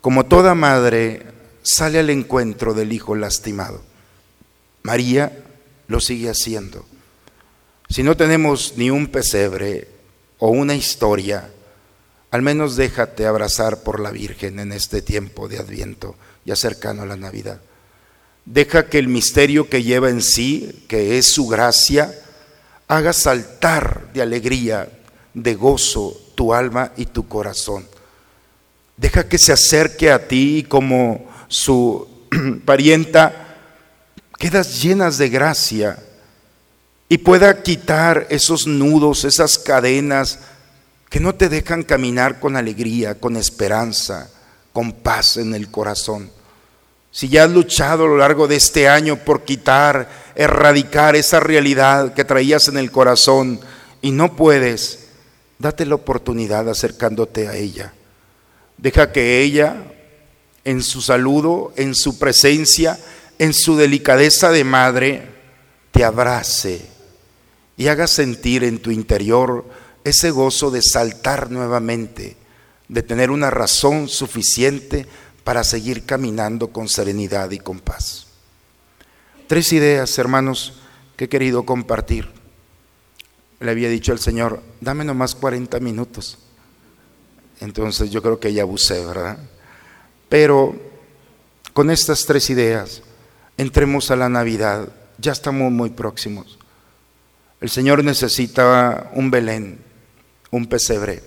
Como 0.00 0.26
toda 0.26 0.54
madre, 0.54 1.26
sale 1.62 1.98
al 1.98 2.10
encuentro 2.10 2.74
del 2.74 2.92
hijo 2.92 3.14
lastimado. 3.14 3.82
María 4.82 5.44
lo 5.88 6.00
sigue 6.00 6.30
haciendo. 6.30 6.86
Si 7.88 8.02
no 8.02 8.16
tenemos 8.16 8.74
ni 8.76 8.90
un 8.90 9.08
pesebre 9.08 9.88
o 10.38 10.48
una 10.48 10.74
historia, 10.74 11.50
al 12.30 12.42
menos 12.42 12.76
déjate 12.76 13.26
abrazar 13.26 13.82
por 13.82 14.00
la 14.00 14.10
Virgen 14.10 14.60
en 14.60 14.72
este 14.72 15.02
tiempo 15.02 15.48
de 15.48 15.58
Adviento 15.58 16.16
ya 16.44 16.56
cercano 16.56 17.02
a 17.02 17.06
la 17.06 17.16
Navidad. 17.16 17.60
Deja 18.44 18.88
que 18.88 18.98
el 18.98 19.08
misterio 19.08 19.68
que 19.68 19.82
lleva 19.82 20.08
en 20.08 20.22
sí, 20.22 20.84
que 20.88 21.18
es 21.18 21.32
su 21.32 21.46
gracia, 21.46 22.12
haga 22.88 23.12
saltar 23.12 24.12
de 24.12 24.22
alegría, 24.22 24.88
de 25.34 25.54
gozo 25.54 26.18
tu 26.40 26.54
alma 26.54 26.90
y 26.96 27.04
tu 27.04 27.28
corazón. 27.28 27.86
Deja 28.96 29.28
que 29.28 29.36
se 29.36 29.52
acerque 29.52 30.10
a 30.10 30.26
ti 30.26 30.64
como 30.66 31.28
su 31.48 32.08
parienta, 32.64 33.58
quedas 34.38 34.80
llenas 34.80 35.18
de 35.18 35.28
gracia 35.28 35.98
y 37.10 37.18
pueda 37.18 37.62
quitar 37.62 38.26
esos 38.30 38.66
nudos, 38.66 39.26
esas 39.26 39.58
cadenas 39.58 40.38
que 41.10 41.20
no 41.20 41.34
te 41.34 41.50
dejan 41.50 41.82
caminar 41.82 42.40
con 42.40 42.56
alegría, 42.56 43.20
con 43.20 43.36
esperanza, 43.36 44.30
con 44.72 44.92
paz 44.92 45.36
en 45.36 45.54
el 45.54 45.70
corazón. 45.70 46.30
Si 47.10 47.28
ya 47.28 47.44
has 47.44 47.50
luchado 47.50 48.04
a 48.04 48.08
lo 48.08 48.16
largo 48.16 48.48
de 48.48 48.56
este 48.56 48.88
año 48.88 49.16
por 49.16 49.44
quitar, 49.44 50.08
erradicar 50.34 51.16
esa 51.16 51.38
realidad 51.38 52.14
que 52.14 52.24
traías 52.24 52.66
en 52.68 52.78
el 52.78 52.90
corazón 52.90 53.60
y 54.00 54.10
no 54.10 54.36
puedes, 54.36 54.99
date 55.60 55.86
la 55.86 55.94
oportunidad 55.94 56.68
acercándote 56.68 57.46
a 57.46 57.54
ella. 57.54 57.92
Deja 58.78 59.12
que 59.12 59.42
ella 59.42 59.84
en 60.64 60.82
su 60.82 61.02
saludo, 61.02 61.72
en 61.76 61.94
su 61.94 62.18
presencia, 62.18 62.98
en 63.38 63.52
su 63.52 63.76
delicadeza 63.76 64.50
de 64.50 64.64
madre, 64.64 65.28
te 65.92 66.02
abrace 66.02 66.80
y 67.76 67.88
haga 67.88 68.06
sentir 68.06 68.64
en 68.64 68.78
tu 68.78 68.90
interior 68.90 69.66
ese 70.02 70.30
gozo 70.30 70.70
de 70.70 70.82
saltar 70.82 71.50
nuevamente, 71.50 72.36
de 72.88 73.02
tener 73.02 73.30
una 73.30 73.50
razón 73.50 74.08
suficiente 74.08 75.06
para 75.44 75.62
seguir 75.62 76.04
caminando 76.04 76.68
con 76.68 76.88
serenidad 76.88 77.50
y 77.50 77.58
con 77.58 77.80
paz. 77.80 78.26
Tres 79.46 79.72
ideas, 79.72 80.16
hermanos, 80.18 80.74
que 81.16 81.24
he 81.24 81.28
querido 81.28 81.64
compartir. 81.64 82.39
Le 83.60 83.70
había 83.70 83.88
dicho 83.88 84.12
al 84.12 84.18
Señor, 84.18 84.62
dame 84.80 85.04
nomás 85.04 85.34
40 85.34 85.78
minutos. 85.80 86.38
Entonces 87.60 88.10
yo 88.10 88.22
creo 88.22 88.40
que 88.40 88.52
ya 88.52 88.62
abusé, 88.62 89.04
¿verdad? 89.04 89.38
Pero 90.30 90.74
con 91.74 91.90
estas 91.90 92.24
tres 92.24 92.48
ideas, 92.50 93.02
entremos 93.58 94.10
a 94.10 94.16
la 94.16 94.28
Navidad. 94.28 94.88
Ya 95.18 95.32
estamos 95.32 95.70
muy 95.70 95.90
próximos. 95.90 96.58
El 97.60 97.68
Señor 97.68 98.02
necesita 98.02 99.10
un 99.14 99.30
Belén, 99.30 99.78
un 100.50 100.66
pesebre. 100.66 101.22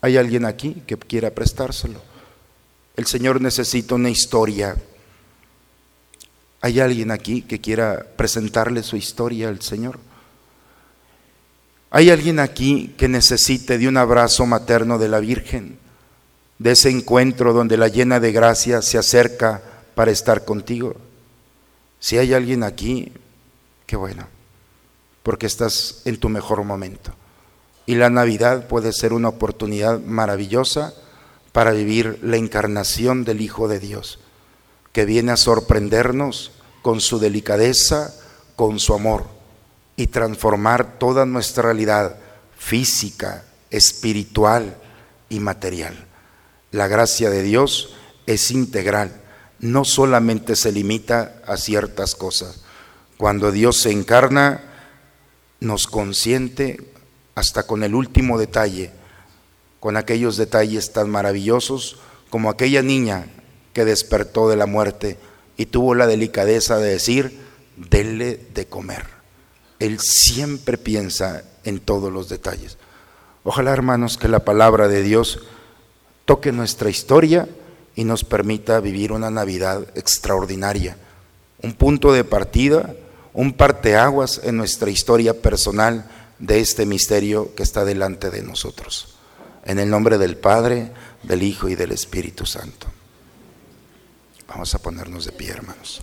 ¿Hay 0.00 0.16
alguien 0.16 0.46
aquí 0.46 0.82
que 0.86 0.96
quiera 0.96 1.30
prestárselo? 1.30 2.00
El 2.96 3.06
Señor 3.06 3.42
necesita 3.42 3.94
una 3.94 4.08
historia. 4.08 4.76
¿Hay 6.62 6.80
alguien 6.80 7.10
aquí 7.10 7.42
que 7.42 7.60
quiera 7.60 8.06
presentarle 8.16 8.82
su 8.82 8.96
historia 8.96 9.50
al 9.50 9.60
Señor? 9.60 9.98
¿Hay 11.90 12.10
alguien 12.10 12.40
aquí 12.40 12.94
que 12.98 13.08
necesite 13.08 13.78
de 13.78 13.86
un 13.88 13.96
abrazo 13.96 14.44
materno 14.44 14.98
de 14.98 15.08
la 15.08 15.20
Virgen? 15.20 15.78
De 16.58 16.72
ese 16.72 16.90
encuentro 16.90 17.52
donde 17.52 17.76
la 17.76 17.88
llena 17.88 18.18
de 18.18 18.32
gracia 18.32 18.82
se 18.82 18.98
acerca 18.98 19.62
para 19.94 20.10
estar 20.10 20.44
contigo. 20.44 20.96
Si 22.00 22.18
hay 22.18 22.34
alguien 22.34 22.64
aquí, 22.64 23.12
qué 23.86 23.96
bueno, 23.96 24.26
porque 25.22 25.46
estás 25.46 26.02
en 26.04 26.18
tu 26.18 26.28
mejor 26.28 26.64
momento. 26.64 27.12
Y 27.86 27.94
la 27.94 28.10
Navidad 28.10 28.66
puede 28.66 28.92
ser 28.92 29.12
una 29.12 29.28
oportunidad 29.28 30.00
maravillosa 30.00 30.92
para 31.52 31.70
vivir 31.70 32.18
la 32.22 32.36
encarnación 32.36 33.24
del 33.24 33.40
Hijo 33.40 33.68
de 33.68 33.78
Dios, 33.78 34.18
que 34.92 35.04
viene 35.04 35.32
a 35.32 35.36
sorprendernos 35.36 36.50
con 36.82 37.00
su 37.00 37.20
delicadeza, 37.20 38.12
con 38.56 38.80
su 38.80 38.92
amor 38.92 39.35
y 39.96 40.08
transformar 40.08 40.98
toda 40.98 41.24
nuestra 41.24 41.64
realidad 41.64 42.16
física, 42.56 43.44
espiritual 43.70 44.76
y 45.28 45.40
material. 45.40 45.94
La 46.70 46.86
gracia 46.88 47.30
de 47.30 47.42
Dios 47.42 47.94
es 48.26 48.50
integral, 48.50 49.22
no 49.58 49.84
solamente 49.84 50.56
se 50.56 50.72
limita 50.72 51.40
a 51.46 51.56
ciertas 51.56 52.14
cosas. 52.14 52.62
Cuando 53.16 53.50
Dios 53.50 53.78
se 53.78 53.90
encarna, 53.90 54.60
nos 55.60 55.86
consiente 55.86 56.92
hasta 57.34 57.66
con 57.66 57.82
el 57.82 57.94
último 57.94 58.38
detalle, 58.38 58.90
con 59.80 59.96
aquellos 59.96 60.36
detalles 60.36 60.92
tan 60.92 61.08
maravillosos 61.08 61.98
como 62.28 62.50
aquella 62.50 62.82
niña 62.82 63.26
que 63.72 63.84
despertó 63.84 64.48
de 64.48 64.56
la 64.56 64.66
muerte 64.66 65.18
y 65.56 65.66
tuvo 65.66 65.94
la 65.94 66.06
delicadeza 66.06 66.78
de 66.78 66.90
decir, 66.90 67.40
denle 67.76 68.40
de 68.54 68.66
comer. 68.66 69.15
Él 69.78 69.98
siempre 70.00 70.78
piensa 70.78 71.44
en 71.64 71.80
todos 71.80 72.12
los 72.12 72.28
detalles. 72.28 72.78
Ojalá, 73.44 73.72
hermanos, 73.72 74.16
que 74.18 74.28
la 74.28 74.44
palabra 74.44 74.88
de 74.88 75.02
Dios 75.02 75.40
toque 76.24 76.52
nuestra 76.52 76.90
historia 76.90 77.48
y 77.94 78.04
nos 78.04 78.24
permita 78.24 78.80
vivir 78.80 79.12
una 79.12 79.30
Navidad 79.30 79.86
extraordinaria, 79.94 80.96
un 81.62 81.74
punto 81.74 82.12
de 82.12 82.24
partida, 82.24 82.94
un 83.32 83.52
parteaguas 83.52 84.40
en 84.44 84.56
nuestra 84.56 84.90
historia 84.90 85.40
personal 85.40 86.10
de 86.38 86.60
este 86.60 86.86
misterio 86.86 87.54
que 87.54 87.62
está 87.62 87.84
delante 87.84 88.30
de 88.30 88.42
nosotros. 88.42 89.16
En 89.64 89.78
el 89.78 89.90
nombre 89.90 90.18
del 90.18 90.36
Padre, 90.36 90.90
del 91.22 91.42
Hijo 91.42 91.68
y 91.68 91.74
del 91.74 91.92
Espíritu 91.92 92.46
Santo. 92.46 92.86
Vamos 94.48 94.74
a 94.74 94.78
ponernos 94.78 95.24
de 95.24 95.32
pie, 95.32 95.50
hermanos. 95.50 96.02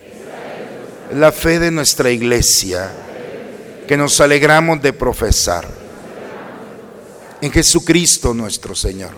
la 1.13 1.31
fe 1.31 1.59
de 1.59 1.71
nuestra 1.71 2.09
iglesia 2.09 2.91
que 3.87 3.97
nos 3.97 4.19
alegramos 4.21 4.81
de 4.81 4.93
profesar 4.93 5.67
en 7.41 7.51
Jesucristo 7.51 8.33
nuestro 8.33 8.75
Señor. 8.75 9.11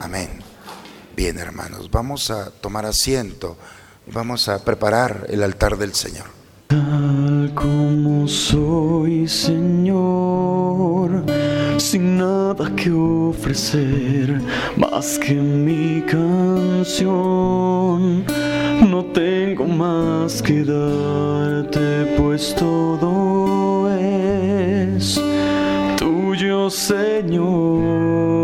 Amén. 0.00 0.42
Bien, 1.16 1.38
hermanos, 1.38 1.90
vamos 1.90 2.30
a 2.30 2.50
tomar 2.50 2.86
asiento 2.86 3.56
vamos 4.06 4.48
a 4.48 4.62
preparar 4.62 5.26
el 5.28 5.42
altar 5.42 5.76
del 5.76 5.94
Señor. 5.94 6.33
Tal 6.74 7.52
como 7.54 8.26
soy, 8.26 9.28
Señor, 9.28 11.22
sin 11.78 12.18
nada 12.18 12.68
que 12.74 12.90
ofrecer 12.90 14.40
más 14.76 15.16
que 15.20 15.34
mi 15.34 16.02
canción 16.02 17.04
no 18.90 19.04
tengo 19.12 19.68
más 19.68 20.42
que 20.42 20.64
darte, 20.64 22.06
pues 22.16 22.52
todo 22.56 23.88
es 23.96 25.20
tuyo, 25.96 26.68
Señor. 26.70 28.43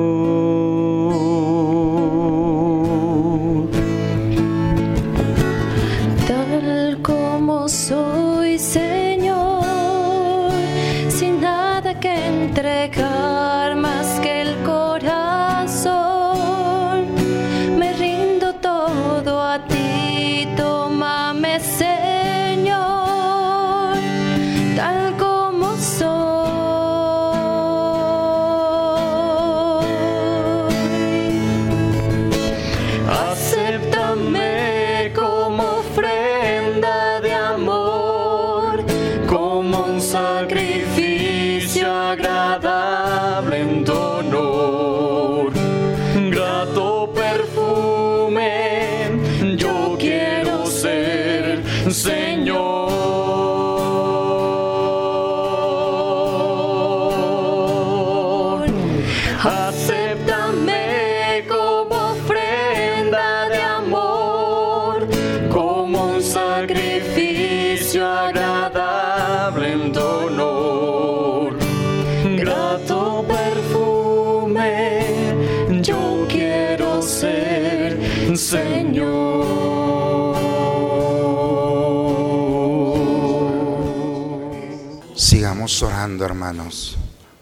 Orando, 85.83 86.25
hermanos, 86.25 86.99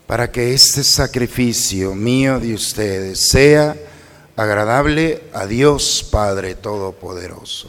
para 0.06 0.30
que 0.30 0.54
este 0.54 0.84
sacrificio 0.84 1.94
mío 1.94 2.38
de 2.38 2.54
ustedes 2.54 3.28
sea 3.30 3.76
agradable 4.36 5.24
a 5.32 5.46
Dios 5.46 6.06
Padre 6.08 6.54
Todopoderoso. 6.54 7.68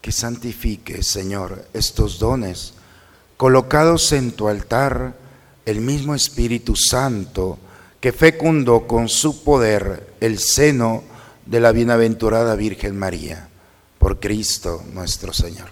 Que 0.00 0.12
santifique, 0.12 1.02
Señor, 1.02 1.64
estos 1.72 2.18
dones 2.18 2.74
colocados 3.36 4.12
en 4.12 4.30
tu 4.32 4.48
altar 4.48 5.14
el 5.66 5.80
mismo 5.80 6.14
Espíritu 6.14 6.76
Santo 6.76 7.58
que 8.02 8.12
fecundó 8.12 8.88
con 8.88 9.08
su 9.08 9.44
poder 9.44 10.14
el 10.18 10.40
seno 10.40 11.04
de 11.46 11.60
la 11.60 11.70
bienaventurada 11.70 12.56
Virgen 12.56 12.98
María, 12.98 13.48
por 14.00 14.18
Cristo 14.18 14.82
nuestro 14.92 15.32
Señor. 15.32 15.68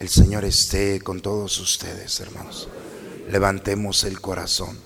El 0.00 0.08
Señor 0.08 0.44
esté 0.44 1.00
con 1.00 1.20
todos 1.20 1.60
ustedes, 1.60 2.18
hermanos. 2.18 2.68
Levantemos 3.30 4.02
el 4.02 4.20
corazón. 4.20 4.76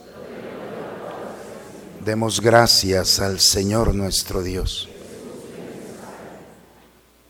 Demos 2.05 2.43
gracias 2.43 3.19
al 3.19 3.41
Señor 3.41 3.95
nuestro 3.95 4.43
Dios. 4.43 4.91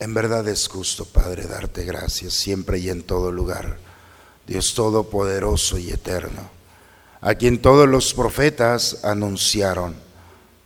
En 0.00 0.12
verdad 0.12 0.48
es 0.48 0.66
justo, 0.66 1.04
Padre, 1.04 1.46
darte 1.46 1.84
gracias 1.84 2.34
siempre 2.34 2.80
y 2.80 2.90
en 2.90 3.04
todo 3.04 3.30
lugar. 3.30 3.78
Dios 4.44 4.74
Todopoderoso 4.74 5.78
y 5.78 5.90
Eterno, 5.90 6.57
a 7.20 7.34
quien 7.34 7.60
todos 7.60 7.88
los 7.88 8.14
profetas 8.14 9.04
anunciaron 9.04 9.96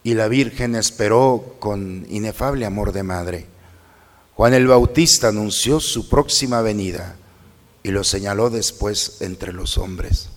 y 0.04 0.14
la 0.14 0.28
Virgen 0.28 0.74
esperó 0.74 1.56
con 1.58 2.06
inefable 2.08 2.66
amor 2.66 2.92
de 2.92 3.02
madre. 3.02 3.46
Juan 4.34 4.54
el 4.54 4.66
Bautista 4.66 5.28
anunció 5.28 5.80
su 5.80 6.08
próxima 6.08 6.60
venida 6.62 7.16
y 7.82 7.90
lo 7.90 8.04
señaló 8.04 8.50
después 8.50 9.20
entre 9.20 9.52
los 9.52 9.78
hombres. 9.78 10.28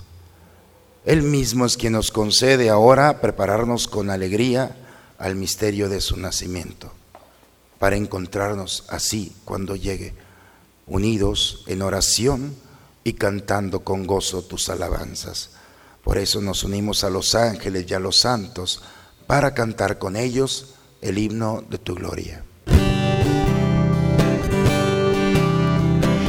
Él 1.04 1.22
mismo 1.22 1.66
es 1.66 1.76
quien 1.76 1.92
nos 1.92 2.10
concede 2.10 2.68
ahora 2.68 3.20
prepararnos 3.20 3.86
con 3.86 4.10
alegría 4.10 4.76
al 5.18 5.36
misterio 5.36 5.88
de 5.88 6.00
su 6.00 6.16
nacimiento, 6.16 6.92
para 7.78 7.96
encontrarnos 7.96 8.84
así 8.88 9.32
cuando 9.44 9.76
llegue, 9.76 10.14
unidos 10.86 11.64
en 11.68 11.82
oración 11.82 12.56
y 13.04 13.14
cantando 13.14 13.80
con 13.80 14.06
gozo 14.06 14.42
tus 14.42 14.68
alabanzas. 14.68 15.50
Por 16.06 16.18
eso 16.18 16.40
nos 16.40 16.62
unimos 16.62 17.02
a 17.02 17.10
los 17.10 17.34
ángeles 17.34 17.86
y 17.88 17.94
a 17.94 17.98
los 17.98 18.20
santos, 18.20 18.80
para 19.26 19.54
cantar 19.54 19.98
con 19.98 20.14
ellos 20.14 20.74
el 21.02 21.18
himno 21.18 21.64
de 21.68 21.78
tu 21.78 21.96
gloria. 21.96 22.44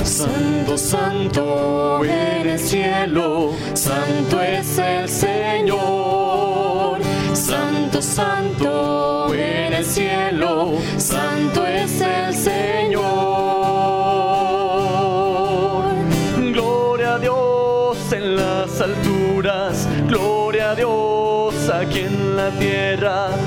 Santo, 0.03 0.78
santo 0.80 2.03
en 2.03 2.49
el 2.49 2.59
cielo, 2.59 3.53
santo 3.75 4.41
es 4.41 4.80
el 4.80 5.07
Señor. 5.07 6.97
Santo, 7.36 8.01
santo 8.01 9.32
en 9.36 9.73
el 9.73 9.86
cielo, 9.86 10.80
santo 10.97 11.67
es 11.67 12.01
el 12.01 12.34
Señor. 12.34 12.86
La 22.99 23.46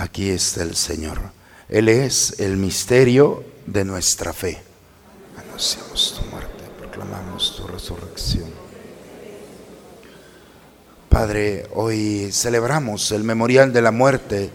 Aquí 0.00 0.30
está 0.30 0.62
el 0.62 0.76
Señor. 0.76 1.20
Él 1.68 1.90
es 1.90 2.40
el 2.40 2.56
misterio 2.56 3.44
de 3.66 3.84
nuestra 3.84 4.32
fe. 4.32 4.58
Anunciamos 5.36 6.18
tu 6.18 6.30
muerte, 6.30 6.64
proclamamos 6.78 7.54
tu 7.54 7.66
resurrección. 7.66 8.48
Padre, 11.10 11.66
hoy 11.74 12.30
celebramos 12.32 13.12
el 13.12 13.24
memorial 13.24 13.74
de 13.74 13.82
la 13.82 13.90
muerte 13.90 14.48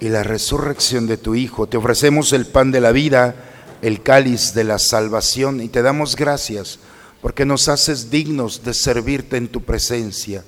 y 0.00 0.08
la 0.08 0.22
resurrección 0.22 1.06
de 1.06 1.18
tu 1.18 1.34
Hijo. 1.34 1.66
Te 1.66 1.76
ofrecemos 1.76 2.32
el 2.32 2.46
pan 2.46 2.70
de 2.70 2.80
la 2.80 2.92
vida, 2.92 3.34
el 3.82 4.02
cáliz 4.02 4.54
de 4.54 4.64
la 4.64 4.78
salvación 4.78 5.60
y 5.60 5.68
te 5.68 5.82
damos 5.82 6.16
gracias 6.16 6.78
porque 7.20 7.44
nos 7.44 7.68
haces 7.68 8.10
dignos 8.10 8.64
de 8.64 8.72
servirte 8.72 9.36
en 9.36 9.48
tu 9.48 9.62
presencia. 9.64 10.44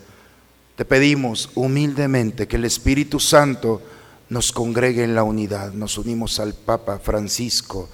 Te 0.76 0.86
pedimos 0.86 1.50
humildemente 1.54 2.48
que 2.48 2.56
el 2.56 2.64
Espíritu 2.64 3.20
Santo 3.20 3.82
nos 4.30 4.52
congregue 4.52 5.04
en 5.04 5.14
la 5.14 5.24
unidad. 5.24 5.72
Nos 5.72 5.98
unimos 5.98 6.40
al 6.40 6.54
Papa 6.54 6.98
Francisco, 6.98 7.88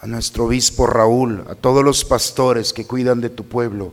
a 0.00 0.06
nuestro 0.06 0.46
obispo 0.46 0.86
Raúl, 0.86 1.44
a 1.48 1.54
todos 1.54 1.84
los 1.84 2.04
pastores 2.04 2.72
que 2.72 2.86
cuidan 2.86 3.20
de 3.20 3.30
tu 3.30 3.44
pueblo. 3.44 3.92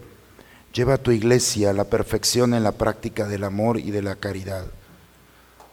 Lleva 0.73 0.95
a 0.95 0.97
tu 0.97 1.11
iglesia 1.11 1.69
a 1.69 1.73
la 1.73 1.83
perfección 1.83 2.53
en 2.53 2.63
la 2.63 2.71
práctica 2.71 3.27
del 3.27 3.43
amor 3.43 3.77
y 3.77 3.91
de 3.91 4.01
la 4.01 4.15
caridad. 4.15 4.65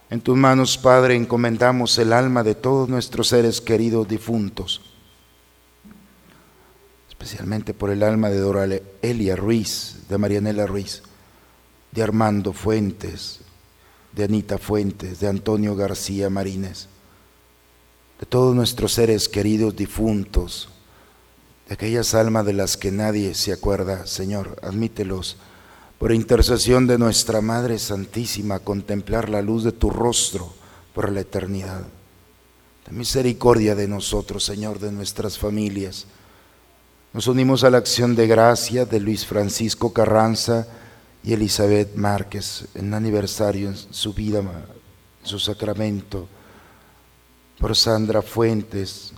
En 0.09 0.21
tus 0.21 0.35
manos, 0.35 0.77
Padre, 0.77 1.15
encomendamos 1.15 1.97
el 1.97 2.11
alma 2.11 2.43
de 2.43 2.55
todos 2.55 2.89
nuestros 2.89 3.29
seres 3.29 3.61
queridos 3.61 4.07
difuntos, 4.07 4.81
especialmente 7.07 7.73
por 7.73 7.91
el 7.91 8.03
alma 8.03 8.29
de 8.29 8.39
Dora 8.39 8.67
Elia 9.01 9.35
Ruiz, 9.35 9.99
de 10.09 10.17
Marianela 10.17 10.65
Ruiz, 10.65 11.03
de 11.91 12.03
Armando 12.03 12.53
Fuentes, 12.53 13.41
de 14.13 14.23
Anita 14.23 14.57
Fuentes, 14.57 15.19
de 15.19 15.27
Antonio 15.27 15.75
García 15.75 16.29
Marínez, 16.29 16.87
de 18.19 18.25
todos 18.25 18.55
nuestros 18.55 18.93
seres 18.93 19.29
queridos 19.29 19.75
difuntos, 19.75 20.69
de 21.67 21.75
aquellas 21.75 22.13
almas 22.13 22.45
de 22.45 22.53
las 22.53 22.77
que 22.77 22.91
nadie 22.91 23.33
se 23.35 23.53
acuerda, 23.53 24.07
Señor, 24.07 24.57
admítelos 24.61 25.37
por 25.99 26.13
intercesión 26.13 26.87
de 26.87 26.97
nuestra 26.97 27.41
Madre 27.41 27.77
Santísima 27.77 28.55
a 28.55 28.59
contemplar 28.59 29.29
la 29.29 29.41
luz 29.41 29.65
de 29.65 29.73
tu 29.73 29.89
rostro 29.89 30.53
por 30.93 31.11
la 31.11 31.19
eternidad. 31.19 31.83
Ten 32.85 32.97
misericordia 32.97 33.75
de 33.75 33.87
nosotros, 33.87 34.45
Señor, 34.45 34.79
de 34.79 34.91
nuestras 34.91 35.37
familias. 35.37 36.07
Nos 37.13 37.27
unimos 37.27 37.63
a 37.63 37.69
la 37.69 37.79
acción 37.79 38.15
de 38.15 38.27
gracia 38.27 38.85
de 38.85 38.99
Luis 38.99 39.25
Francisco 39.25 39.91
Carranza, 39.91 40.67
y 41.23 41.33
Elizabeth 41.33 41.95
Márquez 41.95 42.65
en 42.75 42.93
aniversario 42.93 43.69
en 43.69 43.75
su 43.75 44.13
vida, 44.13 44.39
en 44.39 45.27
su 45.27 45.39
sacramento, 45.39 46.27
por 47.59 47.75
Sandra 47.75 48.21
Fuentes, 48.21 49.13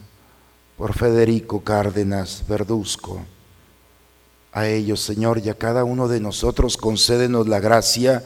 por 0.78 0.94
Federico 0.94 1.64
Cárdenas 1.64 2.44
Verduzco, 2.48 3.24
A 4.54 4.68
ellos, 4.68 5.00
Señor, 5.00 5.38
y 5.38 5.48
a 5.48 5.54
cada 5.54 5.86
uno 5.86 6.10
de 6.10 6.20
nosotros 6.20 6.76
concédenos 6.76 7.48
la 7.48 7.62
gracia 7.62 8.22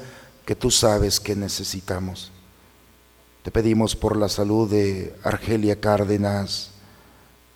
que 0.45 0.55
tú 0.55 0.71
sabes 0.71 1.19
que 1.19 1.36
necesitamos. 1.36 2.32
Te 3.43 3.51
pedimos 3.51 3.95
por 3.95 4.17
la 4.17 4.28
salud 4.28 4.67
de 4.67 5.13
Argelia 5.21 5.80
Cárdenas, 5.80 6.71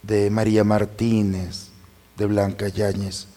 de 0.03 0.30
María 0.30 0.63
Martínez, 0.63 1.70
de 2.15 2.26
Blanca 2.28 2.67
Yáñez, 2.67 3.28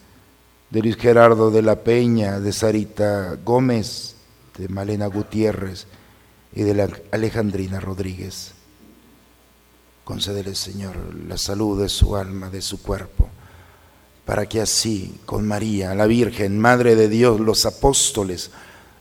de 0.73 0.81
Luis 0.81 0.97
Gerardo 0.97 1.51
de 1.51 1.61
la 1.61 1.75
Peña, 1.83 2.39
de 2.39 2.51
Sarita 2.51 3.37
Gómez, 3.45 4.15
de 4.57 4.67
Malena 4.69 5.05
Gutiérrez 5.05 5.85
y 6.51 6.63
de 6.63 6.91
Alejandrina 7.11 7.79
Rodríguez. 7.79 8.53
Concédele, 10.03 10.55
Señor, 10.55 10.95
la 11.27 11.37
salud 11.37 11.79
de 11.79 11.89
su 11.89 12.15
alma, 12.15 12.49
de 12.49 12.63
su 12.63 12.81
cuerpo, 12.81 13.29
para 14.25 14.47
que 14.47 14.61
así, 14.61 15.19
con 15.27 15.47
María, 15.47 15.93
la 15.93 16.07
Virgen, 16.07 16.57
Madre 16.57 16.95
de 16.95 17.07
Dios, 17.07 17.39
los 17.39 17.67
apóstoles 17.67 18.49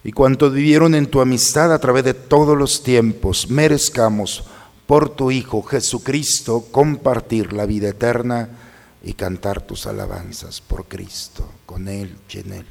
y 0.05 0.13
cuantos 0.13 0.53
vivieron 0.53 0.95
en 0.95 1.07
tu 1.07 1.23
amistad 1.23 1.73
a 1.73 1.79
través 1.79 2.05
de 2.05 2.13
todos 2.13 2.55
los 2.55 2.83
tiempos, 2.83 3.49
merezcamos 3.49 4.45
por 4.87 5.09
tu 5.09 5.31
Hijo 5.31 5.63
Jesucristo 5.63 6.67
compartir 6.71 7.55
la 7.55 7.65
vida 7.65 7.89
eterna 7.89 8.59
y 9.03 9.15
cantar 9.15 9.63
tus 9.63 9.87
alabanzas 9.87 10.61
por 10.61 10.87
Cristo, 10.87 11.49
con 11.67 11.89
Él 11.89 12.17
y 12.31 12.39
en 12.39 12.53
Él. 12.53 12.67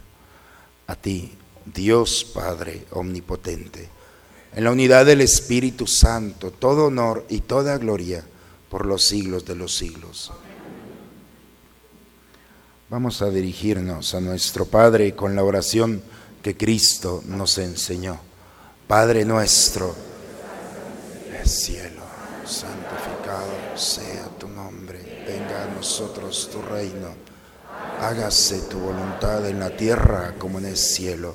A 0.87 0.95
ti, 0.95 1.33
Dios 1.65 2.25
Padre 2.33 2.85
Omnipotente 2.91 4.01
en 4.53 4.65
la 4.65 4.71
unidad 4.71 5.05
del 5.05 5.21
Espíritu 5.21 5.87
Santo, 5.87 6.51
todo 6.51 6.87
honor 6.87 7.25
y 7.29 7.41
toda 7.41 7.77
gloria 7.77 8.23
por 8.69 8.85
los 8.85 9.05
siglos 9.05 9.45
de 9.45 9.55
los 9.55 9.75
siglos. 9.75 10.31
Vamos 12.89 13.21
a 13.21 13.29
dirigirnos 13.29 14.13
a 14.13 14.19
nuestro 14.19 14.65
Padre 14.65 15.15
con 15.15 15.35
la 15.35 15.43
oración 15.43 16.03
que 16.41 16.57
Cristo 16.57 17.23
nos 17.25 17.57
enseñó. 17.57 18.19
Padre 18.87 19.23
nuestro, 19.23 19.95
el 21.39 21.47
cielo, 21.47 22.01
santificado 22.45 23.77
sea 23.77 24.27
tu 24.37 24.49
nombre, 24.49 25.23
venga 25.25 25.63
a 25.63 25.67
nosotros 25.81 26.47
tu 26.53 26.61
reino, 26.61 27.07
hágase 28.01 28.61
tu 28.69 28.77
voluntad 28.77 29.49
en 29.49 29.59
la 29.59 29.75
tierra 29.75 30.35
como 30.37 30.59
en 30.59 30.65
el 30.65 30.77
cielo. 30.77 31.33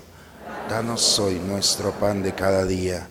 Danos 0.71 1.19
hoy 1.19 1.41
nuestro 1.41 1.91
pan 1.91 2.23
de 2.23 2.33
cada 2.33 2.65
día. 2.65 3.09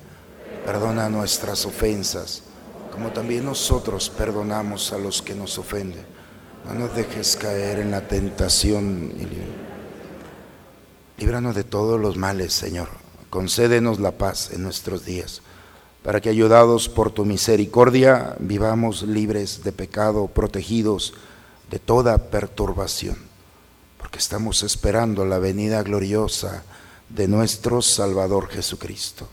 Perdona 0.65 1.09
nuestras 1.09 1.65
ofensas, 1.65 2.43
como 2.89 3.11
también 3.11 3.43
nosotros 3.43 4.09
perdonamos 4.09 4.93
a 4.93 4.97
los 4.97 5.21
que 5.21 5.35
nos 5.35 5.57
ofenden. 5.57 6.05
No 6.63 6.73
nos 6.73 6.95
dejes 6.95 7.35
caer 7.35 7.79
en 7.79 7.91
la 7.91 8.07
tentación. 8.07 9.11
Líbranos 11.17 11.53
de 11.53 11.65
todos 11.65 11.99
los 11.99 12.15
males, 12.15 12.53
Señor. 12.53 12.87
Concédenos 13.29 13.99
la 13.99 14.11
paz 14.11 14.51
en 14.53 14.63
nuestros 14.63 15.03
días, 15.03 15.41
para 16.05 16.21
que 16.21 16.29
ayudados 16.29 16.87
por 16.87 17.09
tu 17.09 17.25
misericordia 17.25 18.35
vivamos 18.37 19.01
libres 19.01 19.63
de 19.63 19.71
pecado, 19.71 20.27
protegidos 20.27 21.15
de 21.71 21.79
toda 21.79 22.29
perturbación, 22.29 23.17
porque 23.97 24.19
estamos 24.19 24.61
esperando 24.61 25.25
la 25.25 25.39
venida 25.39 25.81
gloriosa 25.81 26.63
de 27.09 27.27
nuestro 27.27 27.81
Salvador 27.81 28.49
Jesucristo. 28.49 29.27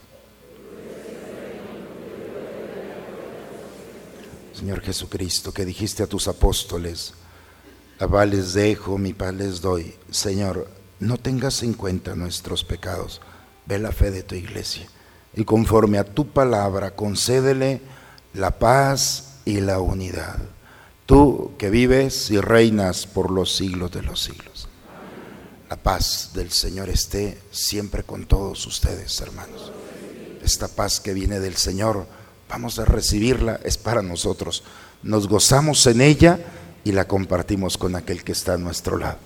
Señor 4.55 4.81
Jesucristo, 4.81 5.53
que 5.53 5.67
dijiste 5.67 6.03
a 6.03 6.07
tus 6.07 6.27
apóstoles, 6.27 7.13
a 7.99 8.07
vales 8.07 8.55
dejo, 8.55 8.97
mi 8.97 9.13
paz 9.13 9.35
les 9.35 9.61
doy. 9.61 9.95
Señor, 10.11 10.69
no 11.01 11.19
tengas 11.19 11.63
en 11.63 11.75
cuenta 11.75 12.15
nuestros 12.15 12.65
pecados, 12.65 13.21
ve 13.67 13.79
la 13.79 13.93
fe 13.93 14.11
de 14.11 14.23
tu 14.23 14.37
iglesia 14.37 14.89
y 15.35 15.45
conforme 15.45 15.99
a 15.99 16.05
tu 16.05 16.29
palabra 16.29 16.93
concédele 16.93 17.81
la 18.35 18.59
paz 18.59 19.35
y 19.45 19.61
la 19.61 19.81
unidad. 19.81 20.39
Tú 21.07 21.53
que 21.59 21.71
vives 21.71 22.31
y 22.31 22.41
reinas 22.41 23.07
por 23.07 23.31
los 23.31 23.55
siglos 23.55 23.91
de 23.91 24.03
los 24.03 24.21
siglos. 24.23 24.69
La 25.69 25.77
paz 25.77 26.31
del 26.35 26.51
Señor 26.51 26.91
esté 26.91 27.41
siempre 27.51 28.03
con 28.03 28.27
todos 28.27 28.67
ustedes, 28.67 29.21
hermanos. 29.21 29.73
Esta 30.43 30.69
paz 30.69 31.01
que 31.01 31.15
viene 31.15 31.41
del 31.41 31.57
Señor, 31.57 32.07
vamos 32.49 32.79
a 32.79 32.85
recibirla, 32.85 33.59
es 33.65 33.79
para 33.79 34.03
nosotros. 34.03 34.65
Nos 35.03 35.29
gozamos 35.29 35.87
en 35.87 36.01
ella 36.01 36.39
y 36.85 36.93
la 36.93 37.07
compartimos 37.07 37.79
con 37.79 37.97
aquel 37.97 38.23
que 38.23 38.33
está 38.33 38.55
a 38.55 38.59
nuestro 38.59 38.99
lado. 38.99 39.19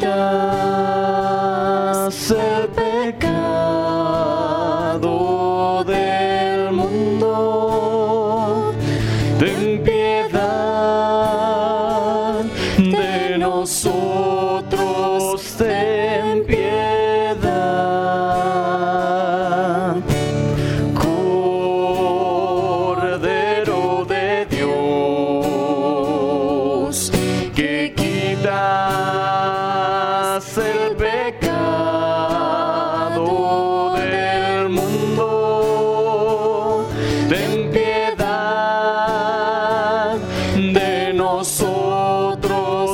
Quitas 0.00 0.10
el 2.30 2.69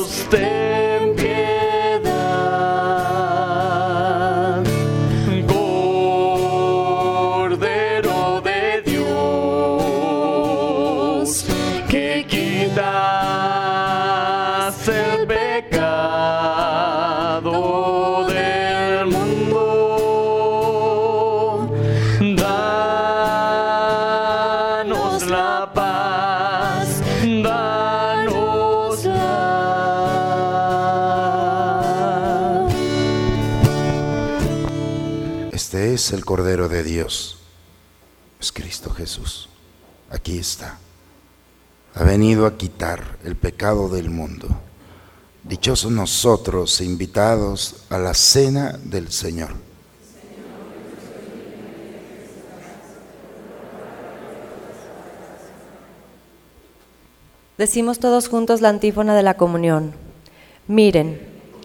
nosotros, 0.07 0.56
Cordero 36.27 36.69
de 36.69 36.83
Dios, 36.83 37.39
es 38.41 38.51
Cristo 38.51 38.91
Jesús. 38.91 39.49
Aquí 40.11 40.39
está. 40.39 40.79
Ha 41.95 42.03
venido 42.03 42.47
a 42.47 42.59
quitar 42.59 43.17
el 43.25 43.37
pecado 43.37 43.89
del 43.89 44.11
mundo. 44.11 44.49
Dichosos 45.45 45.93
nosotros 45.93 46.81
invitados 46.81 47.85
a 47.89 47.99
la 47.99 48.13
cena 48.13 48.79
del 48.83 49.13
Señor. 49.13 49.55
Decimos 57.57 58.01
todos 58.01 58.29
juntos 58.29 58.61
la 58.61 58.69
antífona 58.69 59.15
de 59.15 59.23
la 59.23 59.37
comunión. 59.37 59.95
Miren, 60.67 61.21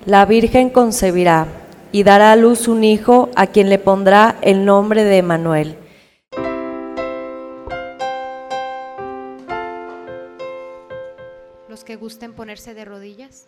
la 0.06 0.26
Virgen 0.26 0.70
concebirá 0.70 1.61
y 1.92 2.04
dará 2.04 2.32
a 2.32 2.36
luz 2.36 2.68
un 2.68 2.84
hijo 2.84 3.30
a 3.36 3.48
quien 3.48 3.70
le 3.70 3.80
pondrá 3.80 4.38
el 4.42 4.66
nombre 4.66 5.04
de 5.04 5.18
Emanuel. 5.18 5.78
Los 11.70 11.84
que 11.84 11.96
gusten 11.96 12.34
ponerse 12.34 12.74
de 12.74 12.86
rodillas. 12.86 13.48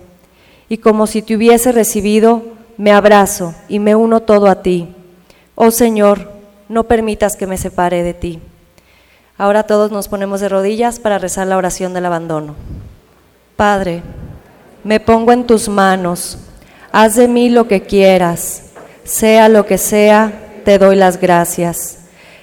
Y 0.71 0.77
como 0.77 1.05
si 1.05 1.21
te 1.21 1.35
hubiese 1.35 1.73
recibido, 1.73 2.43
me 2.77 2.93
abrazo 2.93 3.53
y 3.67 3.79
me 3.79 3.93
uno 3.93 4.21
todo 4.21 4.47
a 4.47 4.61
ti. 4.61 4.87
Oh 5.53 5.69
Señor, 5.69 6.31
no 6.69 6.85
permitas 6.85 7.35
que 7.35 7.45
me 7.45 7.57
separe 7.57 8.03
de 8.03 8.13
ti. 8.13 8.39
Ahora 9.37 9.63
todos 9.63 9.91
nos 9.91 10.07
ponemos 10.07 10.39
de 10.39 10.47
rodillas 10.47 10.97
para 10.97 11.17
rezar 11.17 11.47
la 11.47 11.57
oración 11.57 11.93
del 11.93 12.05
abandono. 12.05 12.55
Padre, 13.57 14.01
me 14.85 15.01
pongo 15.01 15.33
en 15.33 15.45
tus 15.45 15.67
manos, 15.67 16.37
haz 16.93 17.15
de 17.15 17.27
mí 17.27 17.49
lo 17.49 17.67
que 17.67 17.81
quieras, 17.81 18.67
sea 19.03 19.49
lo 19.49 19.65
que 19.65 19.77
sea, 19.77 20.31
te 20.63 20.77
doy 20.77 20.95
las 20.95 21.19
gracias. 21.19 21.97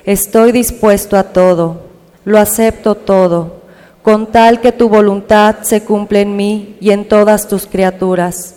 Estoy 0.04 0.52
dispuesto 0.52 1.16
a 1.16 1.22
todo, 1.32 1.80
lo 2.26 2.38
acepto 2.38 2.94
todo, 2.94 3.57
con 4.02 4.26
tal 4.26 4.60
que 4.60 4.72
tu 4.72 4.88
voluntad 4.88 5.56
se 5.62 5.84
cumple 5.84 6.22
en 6.22 6.36
mí 6.36 6.76
y 6.80 6.90
en 6.90 7.06
todas 7.06 7.48
tus 7.48 7.66
criaturas. 7.66 8.56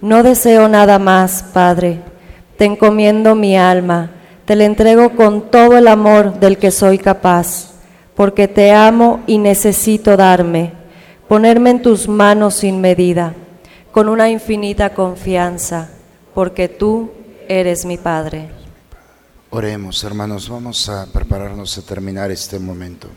No 0.00 0.22
deseo 0.22 0.68
nada 0.68 0.98
más, 0.98 1.42
Padre, 1.52 2.00
te 2.56 2.64
encomiendo 2.64 3.34
mi 3.34 3.56
alma, 3.56 4.10
te 4.44 4.56
la 4.56 4.64
entrego 4.64 5.10
con 5.16 5.50
todo 5.50 5.76
el 5.76 5.88
amor 5.88 6.40
del 6.40 6.58
que 6.58 6.70
soy 6.70 6.98
capaz, 6.98 7.72
porque 8.14 8.48
te 8.48 8.72
amo 8.72 9.22
y 9.26 9.38
necesito 9.38 10.16
darme, 10.16 10.72
ponerme 11.28 11.70
en 11.70 11.82
tus 11.82 12.08
manos 12.08 12.54
sin 12.54 12.80
medida, 12.80 13.34
con 13.92 14.08
una 14.08 14.30
infinita 14.30 14.94
confianza, 14.94 15.90
porque 16.34 16.68
tú 16.68 17.10
eres 17.48 17.84
mi 17.84 17.98
Padre. 17.98 18.48
Oremos, 19.50 20.02
hermanos, 20.04 20.48
vamos 20.48 20.88
a 20.88 21.06
prepararnos 21.06 21.78
a 21.78 21.82
terminar 21.82 22.30
este 22.30 22.58
momento. 22.58 23.08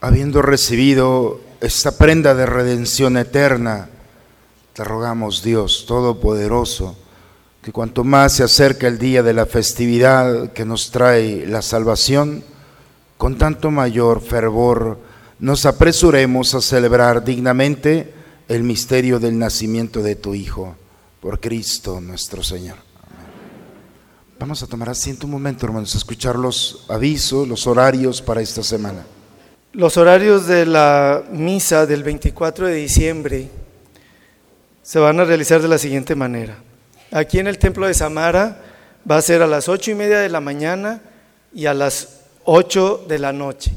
Habiendo 0.00 0.42
recibido 0.42 1.40
esta 1.60 1.96
prenda 1.96 2.34
de 2.34 2.44
redención 2.44 3.16
eterna, 3.16 3.88
te 4.74 4.84
rogamos, 4.84 5.42
Dios 5.42 5.86
Todopoderoso, 5.88 6.96
que 7.62 7.72
cuanto 7.72 8.04
más 8.04 8.34
se 8.34 8.44
acerca 8.44 8.88
el 8.88 8.98
día 8.98 9.22
de 9.22 9.32
la 9.32 9.46
festividad 9.46 10.52
que 10.52 10.66
nos 10.66 10.90
trae 10.90 11.46
la 11.46 11.62
salvación, 11.62 12.44
con 13.16 13.38
tanto 13.38 13.70
mayor 13.70 14.20
fervor 14.20 14.98
nos 15.38 15.64
apresuremos 15.64 16.54
a 16.54 16.60
celebrar 16.60 17.24
dignamente 17.24 18.12
el 18.48 18.64
misterio 18.64 19.18
del 19.18 19.38
nacimiento 19.38 20.02
de 20.02 20.14
tu 20.14 20.34
Hijo, 20.34 20.76
por 21.22 21.40
Cristo 21.40 22.02
nuestro 22.02 22.42
Señor. 22.42 22.76
Vamos 24.38 24.62
a 24.62 24.66
tomar 24.66 24.90
asiento 24.90 25.26
un 25.26 25.32
momento, 25.32 25.64
hermanos, 25.64 25.94
a 25.94 25.98
escuchar 25.98 26.36
los 26.36 26.84
avisos, 26.90 27.48
los 27.48 27.66
horarios 27.66 28.20
para 28.20 28.42
esta 28.42 28.62
semana. 28.62 29.06
Los 29.76 29.98
horarios 29.98 30.46
de 30.46 30.64
la 30.64 31.22
misa 31.30 31.84
del 31.84 32.02
24 32.02 32.66
de 32.66 32.76
diciembre 32.76 33.50
se 34.82 34.98
van 34.98 35.20
a 35.20 35.24
realizar 35.24 35.60
de 35.60 35.68
la 35.68 35.76
siguiente 35.76 36.14
manera. 36.14 36.56
Aquí 37.10 37.40
en 37.40 37.46
el 37.46 37.58
templo 37.58 37.86
de 37.86 37.92
Samara 37.92 38.62
va 39.08 39.18
a 39.18 39.20
ser 39.20 39.42
a 39.42 39.46
las 39.46 39.68
ocho 39.68 39.90
y 39.90 39.94
media 39.94 40.20
de 40.20 40.30
la 40.30 40.40
mañana 40.40 41.02
y 41.54 41.66
a 41.66 41.74
las 41.74 42.20
8 42.44 43.04
de 43.06 43.18
la 43.18 43.34
noche. 43.34 43.70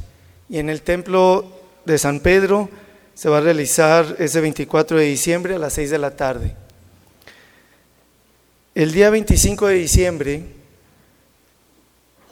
Y 0.48 0.60
en 0.60 0.70
el 0.70 0.84
templo 0.84 1.52
de 1.84 1.98
San 1.98 2.22
Pedro 2.22 2.70
se 3.14 3.28
va 3.28 3.40
a 3.40 3.42
realizar 3.42 4.16
ese 4.20 4.40
24 4.40 5.00
de 5.00 5.04
diciembre 5.04 5.56
a 5.56 5.60
las 5.60 5.74
6 5.74 5.90
de 5.90 5.98
la 5.98 6.12
tarde. 6.12 6.56
El 8.74 8.94
día 8.94 9.10
25 9.10 9.68
de 9.68 9.74
diciembre, 9.76 10.44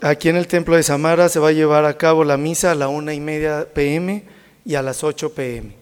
aquí 0.02 0.30
en 0.30 0.36
el 0.36 0.48
templo 0.48 0.76
de 0.76 0.84
Samara 0.84 1.30
se 1.30 1.40
va 1.40 1.50
a 1.50 1.54
llevar 1.54 1.86
a 1.86 1.98
cabo 1.98 2.24
la 2.24 2.38
misa 2.38 2.72
a 2.72 2.76
la 2.76 2.88
una 2.88 3.14
y 3.14 3.20
media 3.20 3.68
pm 3.74 4.24
y 4.66 4.76
a 4.76 4.82
las 4.82 5.04
8 5.04 5.34
pm. 5.34 5.76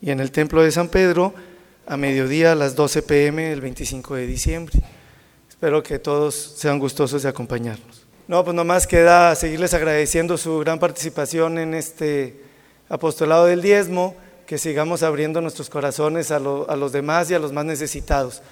Y 0.00 0.10
en 0.10 0.20
el 0.20 0.30
templo 0.32 0.62
de 0.62 0.70
San 0.70 0.88
Pedro, 0.88 1.34
a 1.86 1.96
mediodía 1.96 2.52
a 2.52 2.54
las 2.54 2.74
12 2.74 3.02
pm 3.02 3.52
el 3.52 3.60
25 3.60 4.14
de 4.14 4.26
diciembre. 4.26 4.80
Espero 5.48 5.82
que 5.82 5.98
todos 5.98 6.34
sean 6.34 6.78
gustosos 6.78 7.22
de 7.22 7.28
acompañarnos. 7.28 8.06
No, 8.28 8.44
pues 8.44 8.54
nomás 8.54 8.86
queda 8.86 9.34
seguirles 9.34 9.74
agradeciendo 9.74 10.38
su 10.38 10.58
gran 10.60 10.78
participación 10.78 11.58
en 11.58 11.74
este 11.74 12.40
apostolado 12.88 13.46
del 13.46 13.62
diezmo, 13.62 14.16
que 14.46 14.58
sigamos 14.58 15.02
abriendo 15.02 15.40
nuestros 15.40 15.70
corazones 15.70 16.30
a, 16.30 16.38
lo, 16.38 16.68
a 16.68 16.76
los 16.76 16.92
demás 16.92 17.30
y 17.30 17.34
a 17.34 17.38
los 17.38 17.52
más 17.52 17.64
necesitados. 17.64 18.42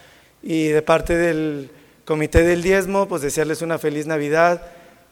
Y 0.42 0.68
de 0.68 0.82
parte 0.82 1.16
del 1.16 1.70
Comité 2.04 2.42
del 2.42 2.62
Diezmo, 2.62 3.06
pues 3.06 3.22
desearles 3.22 3.62
una 3.62 3.78
feliz 3.78 4.06
Navidad 4.06 4.62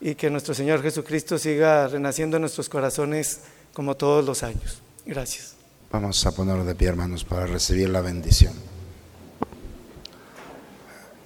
y 0.01 0.15
que 0.15 0.31
nuestro 0.31 0.55
Señor 0.55 0.83
Jesucristo 0.83 1.39
siga 1.39 1.89
renaciendo 1.89 2.37
en 2.37 2.43
nuestros 2.43 2.69
corazones 2.69 3.41
como 3.73 3.97
todos 3.97 4.25
los 4.25 4.43
años. 4.43 4.81
Gracias. 5.05 5.55
Vamos 5.91 6.25
a 6.27 6.33
ponerlo 6.33 6.65
de 6.65 6.75
pie, 6.75 6.89
hermanos, 6.89 7.25
para 7.25 7.47
recibir 7.47 7.89
la 7.89 8.01
bendición. 8.01 8.53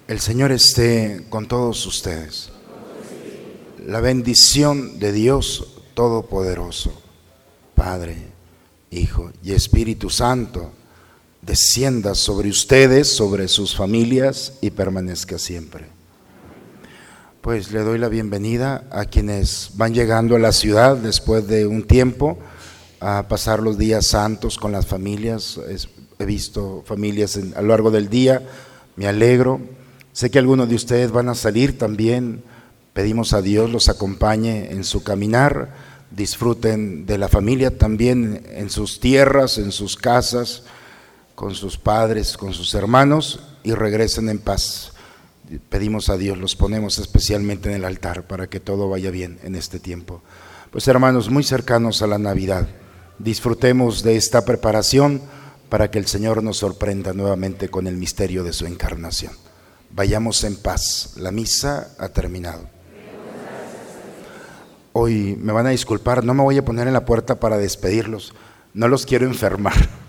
El 0.06 0.20
Señor 0.20 0.52
esté 0.52 1.26
con 1.28 1.48
todos 1.48 1.84
ustedes. 1.86 2.50
La 3.86 4.00
bendición 4.00 4.98
de 4.98 5.12
Dios 5.12 5.68
Todopoderoso, 5.94 6.92
Padre, 7.74 8.16
Hijo 8.90 9.32
y 9.42 9.52
Espíritu 9.52 10.10
Santo, 10.10 10.72
descienda 11.40 12.14
sobre 12.14 12.48
ustedes, 12.48 13.08
sobre 13.08 13.48
sus 13.48 13.74
familias 13.74 14.54
y 14.60 14.70
permanezca 14.70 15.38
siempre. 15.38 15.91
Pues 17.43 17.72
le 17.72 17.80
doy 17.80 17.99
la 17.99 18.09
bienvenida 18.09 18.84
a 18.93 19.05
quienes 19.05 19.72
van 19.74 19.93
llegando 19.93 20.36
a 20.36 20.38
la 20.38 20.53
ciudad 20.53 20.97
después 20.97 21.49
de 21.49 21.66
un 21.66 21.82
tiempo 21.82 22.38
a 23.01 23.26
pasar 23.26 23.59
los 23.59 23.76
días 23.76 24.07
santos 24.07 24.59
con 24.59 24.70
las 24.70 24.86
familias. 24.86 25.59
he 26.20 26.24
visto 26.24 26.84
familias 26.86 27.36
a 27.57 27.61
lo 27.61 27.66
largo 27.66 27.90
del 27.90 28.09
día, 28.09 28.43
me 28.95 29.09
alegro. 29.09 29.61
Sé 30.12 30.30
que 30.30 30.38
algunos 30.38 30.68
de 30.68 30.76
ustedes 30.76 31.11
van 31.11 31.28
a 31.28 31.34
salir 31.34 31.76
también. 31.76 32.45
Pedimos 32.93 33.32
a 33.32 33.43
Dios 33.43 33.72
los 33.72 33.88
acompañe 33.88 34.70
en 34.70 34.84
su 34.84 35.03
caminar, 35.03 35.74
disfruten 36.12 37.07
de 37.07 37.18
la 37.18 37.26
familia 37.26 37.76
también 37.76 38.47
en 38.53 38.70
sus 38.70 39.01
tierras, 39.01 39.59
en 39.59 39.72
sus 39.72 39.97
casas 39.97 40.62
con 41.34 41.57
sus 41.57 41.76
padres, 41.76 42.36
con 42.36 42.55
sus 42.55 42.72
hermanos 42.72 43.40
y 43.64 43.72
regresen 43.72 44.28
en 44.28 44.38
paz. 44.38 44.91
Pedimos 45.68 46.09
a 46.09 46.16
Dios, 46.16 46.38
los 46.38 46.57
ponemos 46.57 46.99
especialmente 46.99 47.68
en 47.68 47.76
el 47.76 47.84
altar 47.84 48.26
para 48.26 48.49
que 48.49 48.61
todo 48.61 48.88
vaya 48.88 49.11
bien 49.11 49.38
en 49.43 49.55
este 49.55 49.78
tiempo. 49.78 50.22
Pues 50.70 50.88
hermanos, 50.88 51.30
muy 51.30 51.45
cercanos 51.45 52.01
a 52.01 52.07
la 52.07 52.18
Navidad, 52.18 52.68
disfrutemos 53.18 54.03
de 54.03 54.16
esta 54.16 54.45
preparación 54.45 55.20
para 55.68 55.90
que 55.90 55.99
el 55.99 56.07
Señor 56.07 56.43
nos 56.43 56.59
sorprenda 56.59 57.12
nuevamente 57.12 57.68
con 57.68 57.86
el 57.86 57.97
misterio 57.97 58.45
de 58.45 58.53
su 58.53 58.66
encarnación. 58.66 59.32
Vayamos 59.90 60.45
en 60.45 60.57
paz, 60.57 61.14
la 61.16 61.30
misa 61.30 61.95
ha 61.99 62.09
terminado. 62.09 62.66
Hoy 64.95 65.36
me 65.40 65.53
van 65.53 65.66
a 65.66 65.70
disculpar, 65.70 66.24
no 66.24 66.34
me 66.34 66.43
voy 66.43 66.59
a 66.59 66.64
poner 66.64 66.86
en 66.86 66.93
la 66.93 67.05
puerta 67.05 67.40
para 67.40 67.57
despedirlos, 67.57 68.34
no 68.74 68.88
los 68.88 69.07
quiero 69.07 69.26
enfermar. 69.26 69.74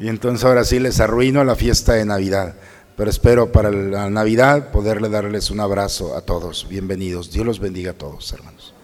Y 0.00 0.08
entonces 0.08 0.46
ahora 0.46 0.64
sí 0.64 0.78
les 0.78 0.98
arruino 0.98 1.44
la 1.44 1.54
fiesta 1.54 1.92
de 1.92 2.06
Navidad. 2.06 2.54
Pero 2.96 3.10
espero 3.10 3.50
para 3.50 3.70
la 3.70 4.10
Navidad 4.10 4.70
poderle 4.70 5.08
darles 5.08 5.50
un 5.50 5.60
abrazo 5.60 6.16
a 6.16 6.20
todos. 6.20 6.66
Bienvenidos. 6.68 7.30
Dios 7.30 7.46
los 7.46 7.60
bendiga 7.60 7.92
a 7.92 7.94
todos, 7.94 8.32
hermanos. 8.32 8.74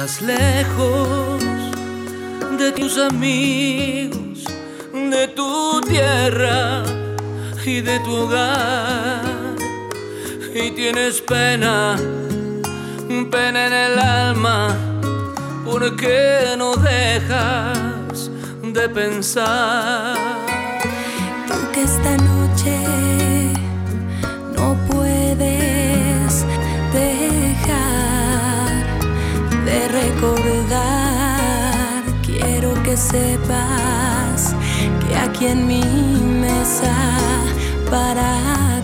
Estás 0.00 0.22
lejos 0.22 1.42
de 2.56 2.70
tus 2.70 2.98
amigos, 2.98 4.44
de 4.92 5.26
tu 5.34 5.80
tierra 5.80 6.84
y 7.66 7.80
de 7.80 7.98
tu 7.98 8.14
hogar. 8.14 9.56
Y 10.54 10.70
tienes 10.70 11.20
pena, 11.20 11.96
pena 13.32 13.66
en 13.66 13.72
el 13.72 13.98
alma, 13.98 14.76
porque 15.64 16.54
no 16.56 16.76
dejas 16.76 18.30
de 18.62 18.88
pensar. 18.90 20.16
Tú 21.48 21.54
que 21.72 21.82
esta 21.82 22.16
noche 22.18 22.87
sepas 33.10 34.54
que 35.00 35.16
aquí 35.16 35.46
en 35.46 35.66
mi 35.66 35.82
mesa 36.44 36.94
para 37.90 38.77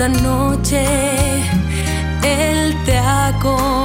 esta 0.00 0.08
noche 0.22 0.82
Él 2.22 2.74
te 2.86 2.96
acompaña. 2.96 3.79